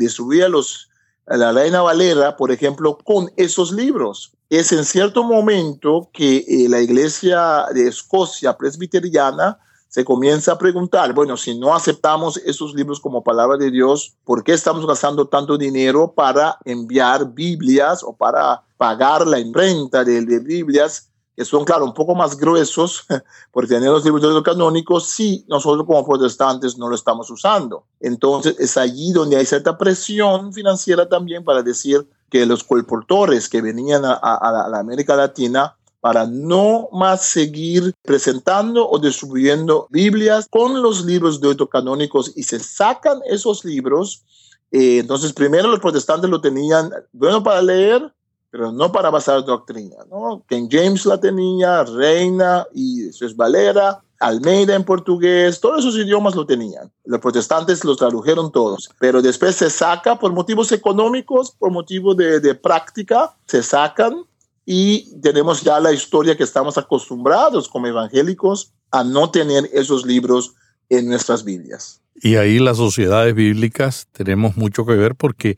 los, 0.49 0.88
la 1.37 1.51
Reina 1.51 1.81
Valera, 1.81 2.35
por 2.35 2.51
ejemplo, 2.51 2.97
con 2.97 3.31
esos 3.35 3.71
libros. 3.71 4.31
Es 4.49 4.71
en 4.71 4.83
cierto 4.83 5.23
momento 5.23 6.09
que 6.11 6.37
eh, 6.47 6.67
la 6.67 6.81
iglesia 6.81 7.65
de 7.73 7.87
Escocia 7.87 8.57
presbiteriana 8.57 9.59
se 9.89 10.05
comienza 10.05 10.53
a 10.53 10.57
preguntar, 10.57 11.13
bueno, 11.13 11.35
si 11.35 11.57
no 11.57 11.73
aceptamos 11.75 12.37
esos 12.37 12.75
libros 12.75 12.99
como 12.99 13.23
palabra 13.23 13.57
de 13.57 13.71
Dios, 13.71 14.13
¿por 14.23 14.43
qué 14.43 14.53
estamos 14.53 14.85
gastando 14.85 15.27
tanto 15.27 15.57
dinero 15.57 16.13
para 16.15 16.59
enviar 16.63 17.33
Biblias 17.33 18.03
o 18.03 18.13
para 18.15 18.61
pagar 18.77 19.25
la 19.25 19.39
imprenta 19.39 20.03
de, 20.03 20.21
Biblias? 20.39 21.08
Que 21.39 21.45
son, 21.45 21.63
claro, 21.63 21.85
un 21.85 21.93
poco 21.93 22.15
más 22.15 22.35
gruesos, 22.35 23.05
por 23.53 23.65
tener 23.65 23.89
los 23.89 24.03
libros 24.03 24.43
canónicos, 24.43 25.07
si 25.07 25.45
nosotros 25.47 25.87
como 25.87 26.05
protestantes 26.05 26.77
no 26.77 26.89
lo 26.89 26.95
estamos 26.95 27.31
usando. 27.31 27.85
Entonces, 28.01 28.57
es 28.59 28.75
allí 28.75 29.13
donde 29.13 29.37
hay 29.37 29.45
cierta 29.45 29.77
presión 29.77 30.51
financiera 30.51 31.07
también 31.07 31.45
para 31.45 31.63
decir 31.63 32.05
que 32.29 32.45
los 32.45 32.65
colportores 32.65 33.47
que 33.47 33.61
venían 33.61 34.03
a 34.03 34.67
la 34.69 34.79
América 34.79 35.15
Latina 35.15 35.77
para 36.01 36.25
no 36.25 36.89
más 36.91 37.25
seguir 37.25 37.93
presentando 38.01 38.89
o 38.89 38.99
distribuyendo 38.99 39.87
Biblias 39.91 40.45
con 40.49 40.81
los 40.81 41.05
libros 41.05 41.39
deuterocanónicos 41.39 42.33
y 42.35 42.43
se 42.43 42.59
sacan 42.59 43.21
esos 43.29 43.63
libros. 43.63 44.25
Eh, 44.71 44.99
entonces, 44.99 45.31
primero 45.31 45.69
los 45.69 45.79
protestantes 45.79 46.29
lo 46.29 46.41
tenían 46.41 46.91
bueno 47.13 47.41
para 47.41 47.61
leer, 47.61 48.13
pero 48.51 48.71
no 48.71 48.91
para 48.91 49.09
basar 49.09 49.45
doctrina. 49.45 49.97
¿no? 50.09 50.43
King 50.47 50.67
James 50.69 51.05
la 51.05 51.19
tenía, 51.19 51.83
Reina 51.83 52.65
y 52.73 53.07
es 53.07 53.35
Valera, 53.35 54.01
Almeida 54.19 54.75
en 54.75 54.83
portugués, 54.83 55.61
todos 55.61 55.79
esos 55.79 55.95
idiomas 55.95 56.35
lo 56.35 56.45
tenían. 56.45 56.91
Los 57.05 57.21
protestantes 57.21 57.85
los 57.85 57.97
tradujeron 57.97 58.51
todos, 58.51 58.89
pero 58.99 59.21
después 59.21 59.55
se 59.55 59.69
saca 59.69 60.19
por 60.19 60.33
motivos 60.33 60.71
económicos, 60.71 61.51
por 61.51 61.71
motivos 61.71 62.17
de, 62.17 62.39
de 62.39 62.55
práctica, 62.55 63.35
se 63.45 63.63
sacan 63.63 64.25
y 64.65 65.19
tenemos 65.21 65.61
ya 65.61 65.79
la 65.79 65.93
historia 65.93 66.35
que 66.35 66.43
estamos 66.43 66.77
acostumbrados 66.77 67.69
como 67.69 67.87
evangélicos 67.87 68.73
a 68.91 69.03
no 69.03 69.31
tener 69.31 69.69
esos 69.73 70.05
libros 70.05 70.53
en 70.89 71.07
nuestras 71.07 71.43
Biblias. 71.43 72.01
Y 72.21 72.35
ahí 72.35 72.59
las 72.59 72.77
sociedades 72.77 73.33
bíblicas 73.33 74.07
tenemos 74.11 74.57
mucho 74.57 74.85
que 74.85 74.93
ver 74.93 75.15
porque 75.15 75.57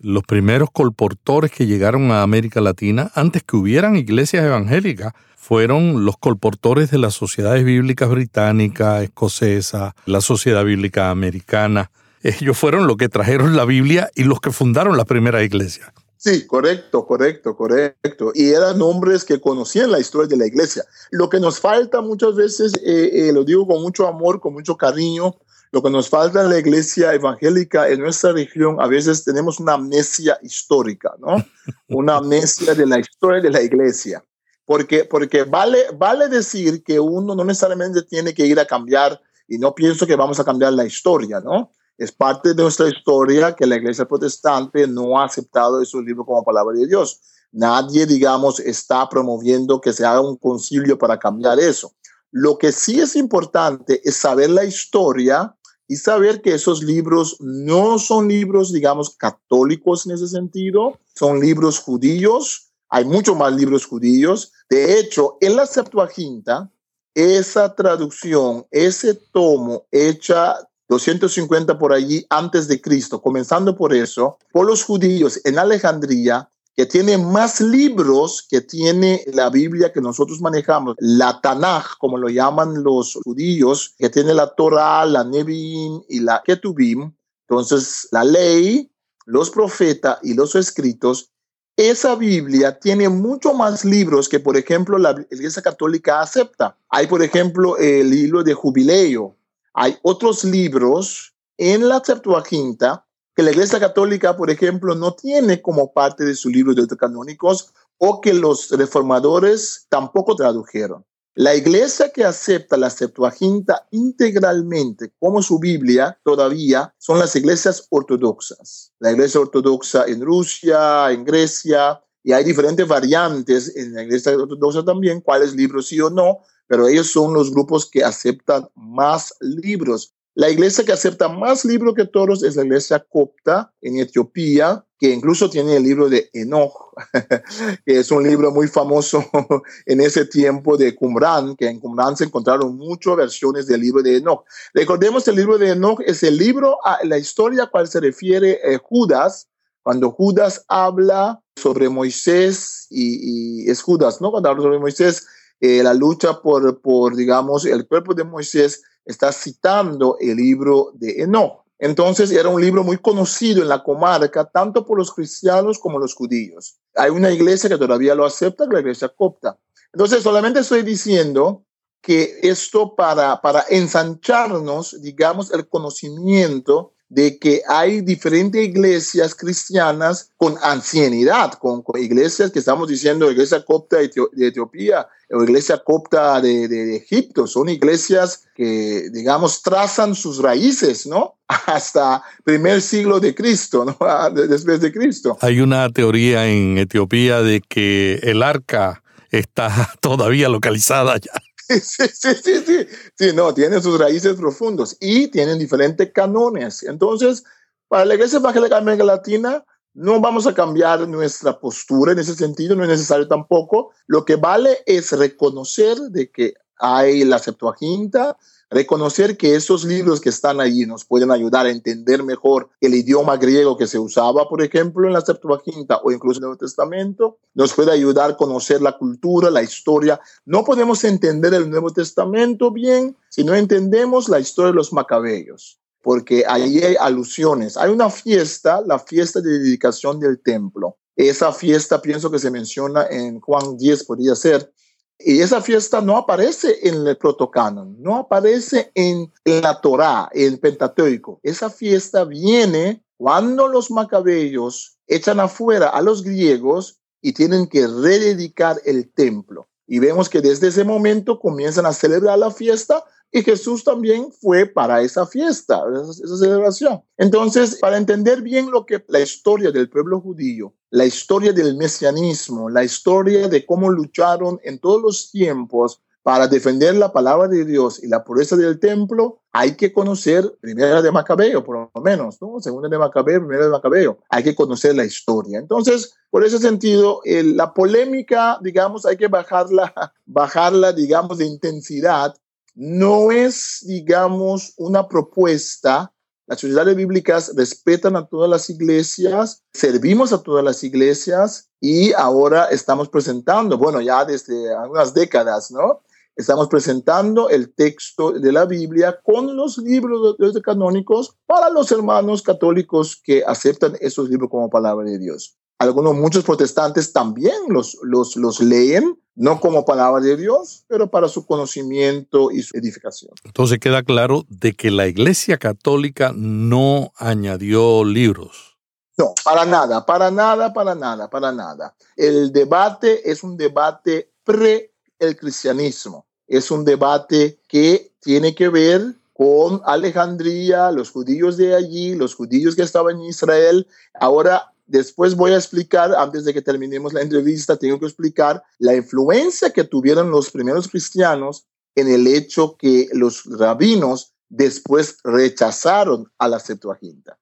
los 0.00 0.22
primeros 0.24 0.70
colportores 0.70 1.50
que 1.50 1.66
llegaron 1.66 2.10
a 2.10 2.22
América 2.22 2.60
Latina, 2.60 3.10
antes 3.14 3.42
que 3.42 3.56
hubieran 3.56 3.96
iglesias 3.96 4.44
evangélicas, 4.44 5.12
fueron 5.36 6.04
los 6.04 6.16
colportores 6.16 6.90
de 6.90 6.98
las 6.98 7.14
sociedades 7.14 7.64
bíblicas 7.64 8.10
británicas, 8.10 9.04
escocesa, 9.04 9.94
la 10.04 10.20
sociedad 10.20 10.64
bíblica 10.64 11.10
americana. 11.10 11.90
Ellos 12.22 12.58
fueron 12.58 12.86
los 12.86 12.96
que 12.96 13.08
trajeron 13.08 13.54
la 13.54 13.64
Biblia 13.64 14.10
y 14.16 14.24
los 14.24 14.40
que 14.40 14.50
fundaron 14.50 14.96
la 14.96 15.04
primera 15.04 15.44
iglesia. 15.44 15.92
Sí, 16.18 16.46
correcto, 16.46 17.06
correcto, 17.06 17.56
correcto. 17.56 18.32
Y 18.34 18.48
eran 18.48 18.82
hombres 18.82 19.24
que 19.24 19.40
conocían 19.40 19.92
la 19.92 20.00
historia 20.00 20.26
de 20.26 20.36
la 20.36 20.46
iglesia. 20.46 20.82
Lo 21.12 21.28
que 21.28 21.38
nos 21.38 21.60
falta 21.60 22.00
muchas 22.00 22.34
veces, 22.34 22.72
eh, 22.84 23.28
eh, 23.28 23.32
lo 23.32 23.44
digo 23.44 23.66
con 23.66 23.80
mucho 23.80 24.08
amor, 24.08 24.40
con 24.40 24.54
mucho 24.54 24.76
cariño, 24.76 25.36
lo 25.72 25.82
que 25.82 25.90
nos 25.90 26.08
falta 26.08 26.42
en 26.42 26.50
la 26.50 26.58
iglesia 26.58 27.12
evangélica 27.14 27.88
en 27.88 28.00
nuestra 28.00 28.32
región, 28.32 28.80
a 28.80 28.86
veces 28.86 29.24
tenemos 29.24 29.60
una 29.60 29.74
amnesia 29.74 30.38
histórica, 30.42 31.14
¿no? 31.18 31.36
Una 31.88 32.16
amnesia 32.16 32.74
de 32.74 32.86
la 32.86 32.98
historia 32.98 33.40
de 33.40 33.50
la 33.50 33.62
iglesia. 33.62 34.24
Porque, 34.64 35.04
porque 35.04 35.44
vale, 35.44 35.78
vale 35.96 36.28
decir 36.28 36.82
que 36.82 36.98
uno 36.98 37.34
no 37.34 37.44
necesariamente 37.44 38.02
tiene 38.02 38.34
que 38.34 38.46
ir 38.46 38.58
a 38.58 38.66
cambiar, 38.66 39.20
y 39.48 39.58
no 39.58 39.74
pienso 39.74 40.06
que 40.06 40.16
vamos 40.16 40.40
a 40.40 40.44
cambiar 40.44 40.72
la 40.72 40.84
historia, 40.84 41.40
¿no? 41.40 41.70
Es 41.96 42.12
parte 42.12 42.52
de 42.52 42.62
nuestra 42.62 42.88
historia 42.88 43.54
que 43.54 43.66
la 43.66 43.76
iglesia 43.76 44.06
protestante 44.06 44.86
no 44.86 45.18
ha 45.18 45.24
aceptado 45.24 45.80
esos 45.80 46.04
libros 46.04 46.26
como 46.26 46.44
palabra 46.44 46.76
de 46.76 46.86
Dios. 46.86 47.20
Nadie, 47.52 48.06
digamos, 48.06 48.60
está 48.60 49.08
promoviendo 49.08 49.80
que 49.80 49.92
se 49.92 50.04
haga 50.04 50.20
un 50.20 50.36
concilio 50.36 50.98
para 50.98 51.18
cambiar 51.18 51.58
eso. 51.58 51.94
Lo 52.38 52.58
que 52.58 52.70
sí 52.70 53.00
es 53.00 53.16
importante 53.16 54.02
es 54.04 54.18
saber 54.18 54.50
la 54.50 54.66
historia 54.66 55.56
y 55.88 55.96
saber 55.96 56.42
que 56.42 56.52
esos 56.52 56.82
libros 56.82 57.38
no 57.40 57.98
son 57.98 58.28
libros, 58.28 58.74
digamos, 58.74 59.16
católicos 59.16 60.04
en 60.04 60.12
ese 60.12 60.28
sentido, 60.28 61.00
son 61.14 61.40
libros 61.40 61.78
judíos. 61.78 62.72
Hay 62.90 63.06
muchos 63.06 63.34
más 63.38 63.54
libros 63.54 63.86
judíos. 63.86 64.52
De 64.68 64.98
hecho, 64.98 65.38
en 65.40 65.56
la 65.56 65.64
Septuaginta, 65.64 66.70
esa 67.14 67.74
traducción, 67.74 68.66
ese 68.70 69.14
tomo 69.14 69.86
hecha 69.90 70.56
250 70.90 71.78
por 71.78 71.94
allí 71.94 72.26
antes 72.28 72.68
de 72.68 72.82
Cristo, 72.82 73.22
comenzando 73.22 73.74
por 73.74 73.94
eso, 73.94 74.36
por 74.52 74.66
los 74.66 74.84
judíos 74.84 75.40
en 75.46 75.58
Alejandría, 75.58 76.50
que 76.76 76.84
tiene 76.84 77.16
más 77.16 77.60
libros 77.62 78.46
que 78.48 78.60
tiene 78.60 79.24
la 79.32 79.48
Biblia 79.48 79.92
que 79.92 80.02
nosotros 80.02 80.42
manejamos, 80.42 80.94
la 80.98 81.40
Tanaj, 81.40 81.96
como 81.98 82.18
lo 82.18 82.28
llaman 82.28 82.84
los 82.84 83.18
judíos, 83.24 83.94
que 83.96 84.10
tiene 84.10 84.34
la 84.34 84.54
Torah, 84.54 85.06
la 85.06 85.24
Nevi'im 85.24 86.02
y 86.08 86.20
la 86.20 86.42
Ketubim. 86.44 87.12
Entonces, 87.48 88.08
la 88.12 88.24
ley, 88.24 88.90
los 89.24 89.50
profetas 89.50 90.18
y 90.22 90.34
los 90.34 90.54
escritos, 90.54 91.30
esa 91.76 92.14
Biblia 92.14 92.78
tiene 92.78 93.08
mucho 93.08 93.54
más 93.54 93.84
libros 93.84 94.28
que, 94.28 94.40
por 94.40 94.56
ejemplo, 94.58 94.98
la 94.98 95.14
Iglesia 95.30 95.62
Católica 95.62 96.20
acepta. 96.20 96.76
Hay, 96.90 97.06
por 97.06 97.22
ejemplo, 97.22 97.78
el 97.78 98.10
libro 98.10 98.42
de 98.42 98.52
Jubileo, 98.52 99.36
hay 99.72 99.96
otros 100.02 100.44
libros 100.44 101.34
en 101.56 101.88
la 101.88 102.02
Septuaginta 102.04 103.05
que 103.36 103.42
la 103.42 103.50
Iglesia 103.50 103.78
Católica, 103.78 104.34
por 104.34 104.50
ejemplo, 104.50 104.94
no 104.94 105.12
tiene 105.12 105.60
como 105.60 105.92
parte 105.92 106.24
de 106.24 106.34
sus 106.34 106.50
libros 106.50 106.74
canónicos 106.98 107.74
o 107.98 108.22
que 108.22 108.32
los 108.32 108.70
reformadores 108.70 109.86
tampoco 109.90 110.34
tradujeron. 110.34 111.04
La 111.34 111.54
iglesia 111.54 112.10
que 112.10 112.24
acepta 112.24 112.78
la 112.78 112.88
Septuaginta 112.88 113.86
integralmente 113.90 115.12
como 115.18 115.42
su 115.42 115.58
Biblia 115.58 116.18
todavía 116.24 116.94
son 116.96 117.18
las 117.18 117.36
iglesias 117.36 117.86
ortodoxas. 117.90 118.94
La 119.00 119.12
iglesia 119.12 119.42
ortodoxa 119.42 120.06
en 120.06 120.22
Rusia, 120.22 121.10
en 121.10 121.26
Grecia, 121.26 122.00
y 122.24 122.32
hay 122.32 122.42
diferentes 122.42 122.88
variantes 122.88 123.76
en 123.76 123.92
la 123.92 124.02
iglesia 124.04 124.32
ortodoxa 124.32 124.82
también, 124.82 125.20
cuáles 125.20 125.54
libros 125.54 125.88
sí 125.88 126.00
o 126.00 126.08
no, 126.08 126.38
pero 126.66 126.88
ellos 126.88 127.12
son 127.12 127.34
los 127.34 127.50
grupos 127.50 127.84
que 127.84 128.02
aceptan 128.02 128.66
más 128.74 129.34
libros. 129.40 130.14
La 130.36 130.50
iglesia 130.50 130.84
que 130.84 130.92
acepta 130.92 131.30
más 131.30 131.64
libros 131.64 131.94
que 131.94 132.04
todos 132.04 132.42
es 132.42 132.56
la 132.56 132.64
iglesia 132.64 133.02
copta 133.08 133.72
en 133.80 133.96
Etiopía, 133.96 134.84
que 134.98 135.10
incluso 135.10 135.48
tiene 135.48 135.76
el 135.76 135.82
libro 135.82 136.10
de 136.10 136.28
Enoch, 136.34 136.92
que 137.86 138.00
es 138.00 138.10
un 138.10 138.22
libro 138.22 138.50
muy 138.52 138.68
famoso 138.68 139.24
en 139.86 140.02
ese 140.02 140.26
tiempo 140.26 140.76
de 140.76 140.94
Qumran, 140.94 141.56
que 141.56 141.66
en 141.68 141.80
Qumran 141.80 142.18
se 142.18 142.24
encontraron 142.24 142.76
muchas 142.76 143.16
versiones 143.16 143.66
del 143.66 143.80
libro 143.80 144.02
de 144.02 144.18
Enoch. 144.18 144.44
Recordemos, 144.74 145.26
el 145.26 145.36
libro 145.36 145.56
de 145.56 145.70
Enoch 145.70 146.02
es 146.04 146.22
el 146.22 146.36
libro, 146.36 146.84
a 146.84 147.02
la 147.04 147.16
historia 147.16 147.62
a 147.62 147.70
cual 147.70 147.88
se 147.88 148.00
refiere 148.00 148.60
eh, 148.62 148.76
Judas, 148.76 149.48
cuando 149.82 150.10
Judas 150.10 150.66
habla 150.68 151.40
sobre 151.56 151.88
Moisés, 151.88 152.88
y, 152.90 153.62
y, 153.62 153.70
es 153.70 153.80
Judas, 153.80 154.20
¿no? 154.20 154.30
Cuando 154.30 154.50
habla 154.50 154.64
sobre 154.64 154.80
Moisés, 154.80 155.26
eh, 155.60 155.82
la 155.82 155.94
lucha 155.94 156.42
por, 156.42 156.82
por, 156.82 157.16
digamos, 157.16 157.64
el 157.64 157.86
cuerpo 157.86 158.12
de 158.12 158.24
Moisés, 158.24 158.82
está 159.06 159.32
citando 159.32 160.16
el 160.20 160.36
libro 160.36 160.90
de 160.94 161.22
Enoch. 161.22 161.64
Entonces 161.78 162.30
era 162.30 162.48
un 162.48 162.60
libro 162.60 162.82
muy 162.82 162.98
conocido 162.98 163.62
en 163.62 163.68
la 163.68 163.82
comarca, 163.82 164.44
tanto 164.44 164.84
por 164.84 164.98
los 164.98 165.12
cristianos 165.12 165.78
como 165.78 165.98
los 165.98 166.14
judíos. 166.14 166.78
Hay 166.94 167.10
una 167.10 167.30
iglesia 167.30 167.68
que 167.68 167.78
todavía 167.78 168.14
lo 168.14 168.24
acepta, 168.24 168.66
la 168.66 168.80
iglesia 168.80 169.08
copta. 169.08 169.56
Entonces 169.92 170.22
solamente 170.22 170.60
estoy 170.60 170.82
diciendo 170.82 171.64
que 172.00 172.38
esto 172.42 172.94
para, 172.94 173.40
para 173.40 173.64
ensancharnos, 173.68 175.00
digamos, 175.02 175.52
el 175.52 175.68
conocimiento 175.68 176.94
de 177.08 177.38
que 177.38 177.62
hay 177.68 178.00
diferentes 178.00 178.62
iglesias 178.62 179.34
cristianas 179.34 180.30
con 180.36 180.56
ancianidad, 180.62 181.52
con, 181.52 181.84
iglesias 181.94 182.50
que 182.50 182.58
estamos 182.58 182.88
diciendo, 182.88 183.30
iglesia 183.30 183.64
copta 183.64 183.98
de, 183.98 184.10
Etiopía 184.38 185.06
o 185.30 185.42
iglesia 185.42 185.82
copta 185.84 186.40
de, 186.40 186.96
Egipto, 186.96 187.46
son 187.46 187.68
iglesias 187.68 188.46
que, 188.54 189.08
digamos, 189.12 189.62
trazan 189.62 190.14
sus 190.14 190.38
raíces, 190.38 191.06
¿no? 191.06 191.36
Hasta 191.48 192.22
primer 192.44 192.82
siglo 192.82 193.20
de 193.20 193.34
Cristo, 193.34 193.84
¿no? 193.84 193.96
Después 194.48 194.80
de 194.80 194.92
Cristo. 194.92 195.38
Hay 195.40 195.60
una 195.60 195.88
teoría 195.90 196.48
en 196.48 196.78
Etiopía 196.78 197.40
de 197.42 197.60
que 197.60 198.20
el 198.22 198.42
arca 198.42 199.02
está 199.30 199.90
todavía 200.00 200.48
localizada 200.48 201.14
allá. 201.14 201.32
Sí, 201.80 201.80
sí, 201.80 202.28
sí, 202.44 202.62
sí, 202.64 202.86
sí, 203.14 203.32
no, 203.34 203.52
tienen 203.52 203.82
sus 203.82 203.98
raíces 203.98 204.36
profundos 204.36 204.96
y 205.00 205.28
tienen 205.28 205.58
diferentes 205.58 206.12
canones. 206.12 206.82
Entonces, 206.84 207.44
para 207.88 208.04
la 208.04 208.14
Iglesia 208.14 208.38
Evangélica 208.38 208.76
América 208.76 209.04
Latina, 209.04 209.64
no 209.94 210.20
vamos 210.20 210.46
a 210.46 210.54
cambiar 210.54 211.08
nuestra 211.08 211.58
postura 211.58 212.12
en 212.12 212.18
ese 212.18 212.34
sentido, 212.34 212.76
no 212.76 212.84
es 212.84 212.90
necesario 212.90 213.26
tampoco. 213.26 213.90
Lo 214.06 214.24
que 214.24 214.36
vale 214.36 214.78
es 214.86 215.10
reconocer 215.12 215.96
de 216.10 216.30
que 216.30 216.54
hay 216.78 217.24
la 217.24 217.38
Septuaginta, 217.38 218.36
reconocer 218.70 219.36
que 219.36 219.54
esos 219.54 219.84
libros 219.84 220.20
que 220.20 220.28
están 220.28 220.60
allí 220.60 220.86
nos 220.86 221.04
pueden 221.04 221.30
ayudar 221.30 221.66
a 221.66 221.70
entender 221.70 222.22
mejor 222.22 222.68
el 222.80 222.94
idioma 222.94 223.36
griego 223.36 223.76
que 223.76 223.86
se 223.86 223.98
usaba, 223.98 224.48
por 224.48 224.62
ejemplo, 224.62 225.06
en 225.06 225.12
la 225.12 225.20
Septuaginta 225.20 226.00
o 226.02 226.10
incluso 226.10 226.38
en 226.38 226.44
el 226.44 226.48
Nuevo 226.48 226.58
Testamento, 226.58 227.38
nos 227.54 227.72
puede 227.72 227.92
ayudar 227.92 228.30
a 228.30 228.36
conocer 228.36 228.82
la 228.82 228.96
cultura, 228.98 229.50
la 229.50 229.62
historia. 229.62 230.20
No 230.44 230.64
podemos 230.64 231.04
entender 231.04 231.54
el 231.54 231.70
Nuevo 231.70 231.92
Testamento 231.92 232.70
bien 232.70 233.16
si 233.28 233.44
no 233.44 233.54
entendemos 233.54 234.28
la 234.28 234.40
historia 234.40 234.70
de 234.70 234.76
los 234.76 234.92
macabeos, 234.92 235.78
porque 236.02 236.44
ahí 236.48 236.78
hay 236.78 236.96
alusiones. 236.98 237.76
Hay 237.76 237.90
una 237.90 238.10
fiesta, 238.10 238.80
la 238.84 238.98
fiesta 238.98 239.40
de 239.40 239.58
dedicación 239.58 240.18
del 240.18 240.40
templo. 240.40 240.96
Esa 241.14 241.50
fiesta 241.52 242.02
pienso 242.02 242.30
que 242.30 242.38
se 242.38 242.50
menciona 242.50 243.06
en 243.08 243.40
Juan 243.40 243.78
10, 243.78 244.04
podría 244.04 244.34
ser, 244.34 244.70
y 245.18 245.40
esa 245.40 245.62
fiesta 245.62 246.00
no 246.00 246.16
aparece 246.16 246.78
en 246.82 247.06
el 247.06 247.16
protocanon, 247.16 247.96
no 248.02 248.16
aparece 248.16 248.90
en, 248.94 249.32
la 249.44 249.80
Torá, 249.80 250.28
en 250.32 250.52
el 250.54 250.58
Pentateuco. 250.58 251.40
Esa 251.42 251.70
fiesta 251.70 252.24
viene 252.24 253.02
cuando 253.16 253.66
los 253.66 253.90
macabeos 253.90 254.98
echan 255.06 255.40
afuera 255.40 255.88
a 255.88 256.02
los 256.02 256.22
griegos 256.22 256.98
y 257.22 257.32
tienen 257.32 257.66
que 257.66 257.86
rededicar 257.86 258.80
el 258.84 259.10
templo. 259.10 259.68
Y 259.86 260.00
vemos 260.00 260.28
que 260.28 260.42
desde 260.42 260.68
ese 260.68 260.84
momento 260.84 261.38
comienzan 261.38 261.86
a 261.86 261.92
celebrar 261.92 262.38
la 262.38 262.50
fiesta 262.50 263.04
y 263.32 263.42
Jesús 263.42 263.84
también 263.84 264.30
fue 264.32 264.66
para 264.66 265.02
esa 265.02 265.26
fiesta, 265.26 265.82
esa, 265.92 266.36
celebración. 266.36 267.02
Entonces, 267.18 267.76
para 267.76 267.96
entender 267.96 268.42
bien 268.42 268.70
lo 268.70 268.86
que 268.86 269.04
la 269.08 269.20
historia 269.20 269.70
del 269.70 269.90
pueblo 269.90 270.20
judío, 270.20 270.72
la 270.90 271.04
historia 271.04 271.52
del 271.52 271.76
mesianismo, 271.76 272.70
la 272.70 272.84
historia 272.84 273.48
de 273.48 273.66
cómo 273.66 273.90
lucharon 273.90 274.58
en 274.62 274.78
todos 274.78 275.02
los 275.02 275.30
tiempos 275.30 276.00
para 276.22 276.48
defender 276.48 276.96
la 276.96 277.12
palabra 277.12 277.46
de 277.46 277.64
Dios 277.64 278.02
y 278.02 278.08
la 278.08 278.24
pureza 278.24 278.56
del 278.56 278.80
templo, 278.80 279.42
hay 279.52 279.76
que 279.76 279.92
conocer 279.92 280.56
primera 280.60 281.00
de 281.00 281.12
Macabeo, 281.12 281.62
por 281.62 281.90
lo 281.94 282.02
menos, 282.02 282.42
¿no? 282.42 282.58
Segunda 282.58 282.88
de 282.88 282.98
Macabeo, 282.98 283.38
primera 283.38 283.66
de 283.66 283.70
Macabeo. 283.70 284.18
Hay 284.28 284.42
que 284.42 284.56
conocer 284.56 284.96
la 284.96 285.04
historia. 285.04 285.60
Entonces, 285.60 286.14
por 286.30 286.44
ese 286.44 286.58
sentido, 286.58 287.20
la 287.24 287.72
polémica, 287.72 288.58
digamos, 288.60 289.06
hay 289.06 289.16
que 289.16 289.28
bajarla, 289.28 289.94
bajarla, 290.26 290.92
digamos, 290.92 291.38
de 291.38 291.46
intensidad 291.46 292.34
no 292.76 293.32
es, 293.32 293.82
digamos, 293.86 294.74
una 294.76 295.08
propuesta. 295.08 296.12
Las 296.46 296.60
sociedades 296.60 296.94
bíblicas 296.94 297.52
respetan 297.56 298.14
a 298.14 298.26
todas 298.26 298.48
las 298.48 298.70
iglesias, 298.70 299.64
servimos 299.72 300.32
a 300.32 300.42
todas 300.42 300.62
las 300.62 300.84
iglesias 300.84 301.70
y 301.80 302.12
ahora 302.12 302.66
estamos 302.66 303.08
presentando, 303.08 303.78
bueno, 303.78 304.00
ya 304.00 304.24
desde 304.24 304.72
algunas 304.72 305.12
décadas, 305.12 305.72
¿no? 305.72 306.02
Estamos 306.36 306.68
presentando 306.68 307.48
el 307.48 307.72
texto 307.74 308.32
de 308.32 308.52
la 308.52 308.66
Biblia 308.66 309.18
con 309.22 309.56
los 309.56 309.78
libros 309.78 310.36
canónicos 310.62 311.34
para 311.46 311.70
los 311.70 311.90
hermanos 311.90 312.42
católicos 312.42 313.18
que 313.24 313.42
aceptan 313.46 313.96
esos 314.00 314.28
libros 314.28 314.50
como 314.50 314.68
palabra 314.68 315.08
de 315.08 315.18
Dios. 315.18 315.56
Algunos, 315.78 316.14
muchos 316.14 316.44
protestantes 316.44 317.14
también 317.14 317.54
los, 317.70 317.96
los, 318.02 318.36
los 318.36 318.60
leen, 318.60 319.18
no 319.34 319.60
como 319.60 319.86
palabra 319.86 320.20
de 320.20 320.36
Dios, 320.36 320.84
pero 320.88 321.10
para 321.10 321.28
su 321.28 321.46
conocimiento 321.46 322.50
y 322.50 322.60
su 322.60 322.76
edificación. 322.76 323.32
Entonces 323.44 323.78
queda 323.78 324.02
claro 324.02 324.44
de 324.50 324.74
que 324.74 324.90
la 324.90 325.06
Iglesia 325.06 325.56
Católica 325.56 326.32
no 326.34 327.12
añadió 327.16 328.04
libros. 328.04 328.76
No, 329.16 329.32
para 329.42 329.64
nada, 329.64 330.04
para 330.04 330.30
nada, 330.30 330.74
para 330.74 330.94
nada, 330.94 331.30
para 331.30 331.50
nada. 331.50 331.96
El 332.14 332.52
debate 332.52 333.30
es 333.30 333.42
un 333.42 333.56
debate 333.56 334.32
pre 334.44 334.92
el 335.18 335.36
cristianismo. 335.36 336.25
Es 336.46 336.70
un 336.70 336.84
debate 336.84 337.58
que 337.68 338.12
tiene 338.20 338.54
que 338.54 338.68
ver 338.68 339.14
con 339.32 339.82
Alejandría, 339.84 340.90
los 340.90 341.10
judíos 341.10 341.56
de 341.56 341.74
allí, 341.74 342.14
los 342.14 342.34
judíos 342.34 342.74
que 342.74 342.82
estaban 342.82 343.16
en 343.16 343.26
Israel. 343.26 343.86
Ahora, 344.18 344.72
después 344.86 345.34
voy 345.34 345.52
a 345.52 345.56
explicar, 345.56 346.14
antes 346.14 346.44
de 346.44 346.54
que 346.54 346.62
terminemos 346.62 347.12
la 347.12 347.20
entrevista, 347.20 347.76
tengo 347.76 348.00
que 348.00 348.06
explicar 348.06 348.62
la 348.78 348.94
influencia 348.94 349.72
que 349.72 349.84
tuvieron 349.84 350.30
los 350.30 350.50
primeros 350.50 350.88
cristianos 350.88 351.66
en 351.94 352.08
el 352.08 352.26
hecho 352.26 352.76
que 352.78 353.08
los 353.12 353.44
rabinos 353.44 354.32
después 354.48 355.18
rechazaron 355.24 356.30
a 356.38 356.48
la 356.48 356.58
Septuaginta. 356.58 357.38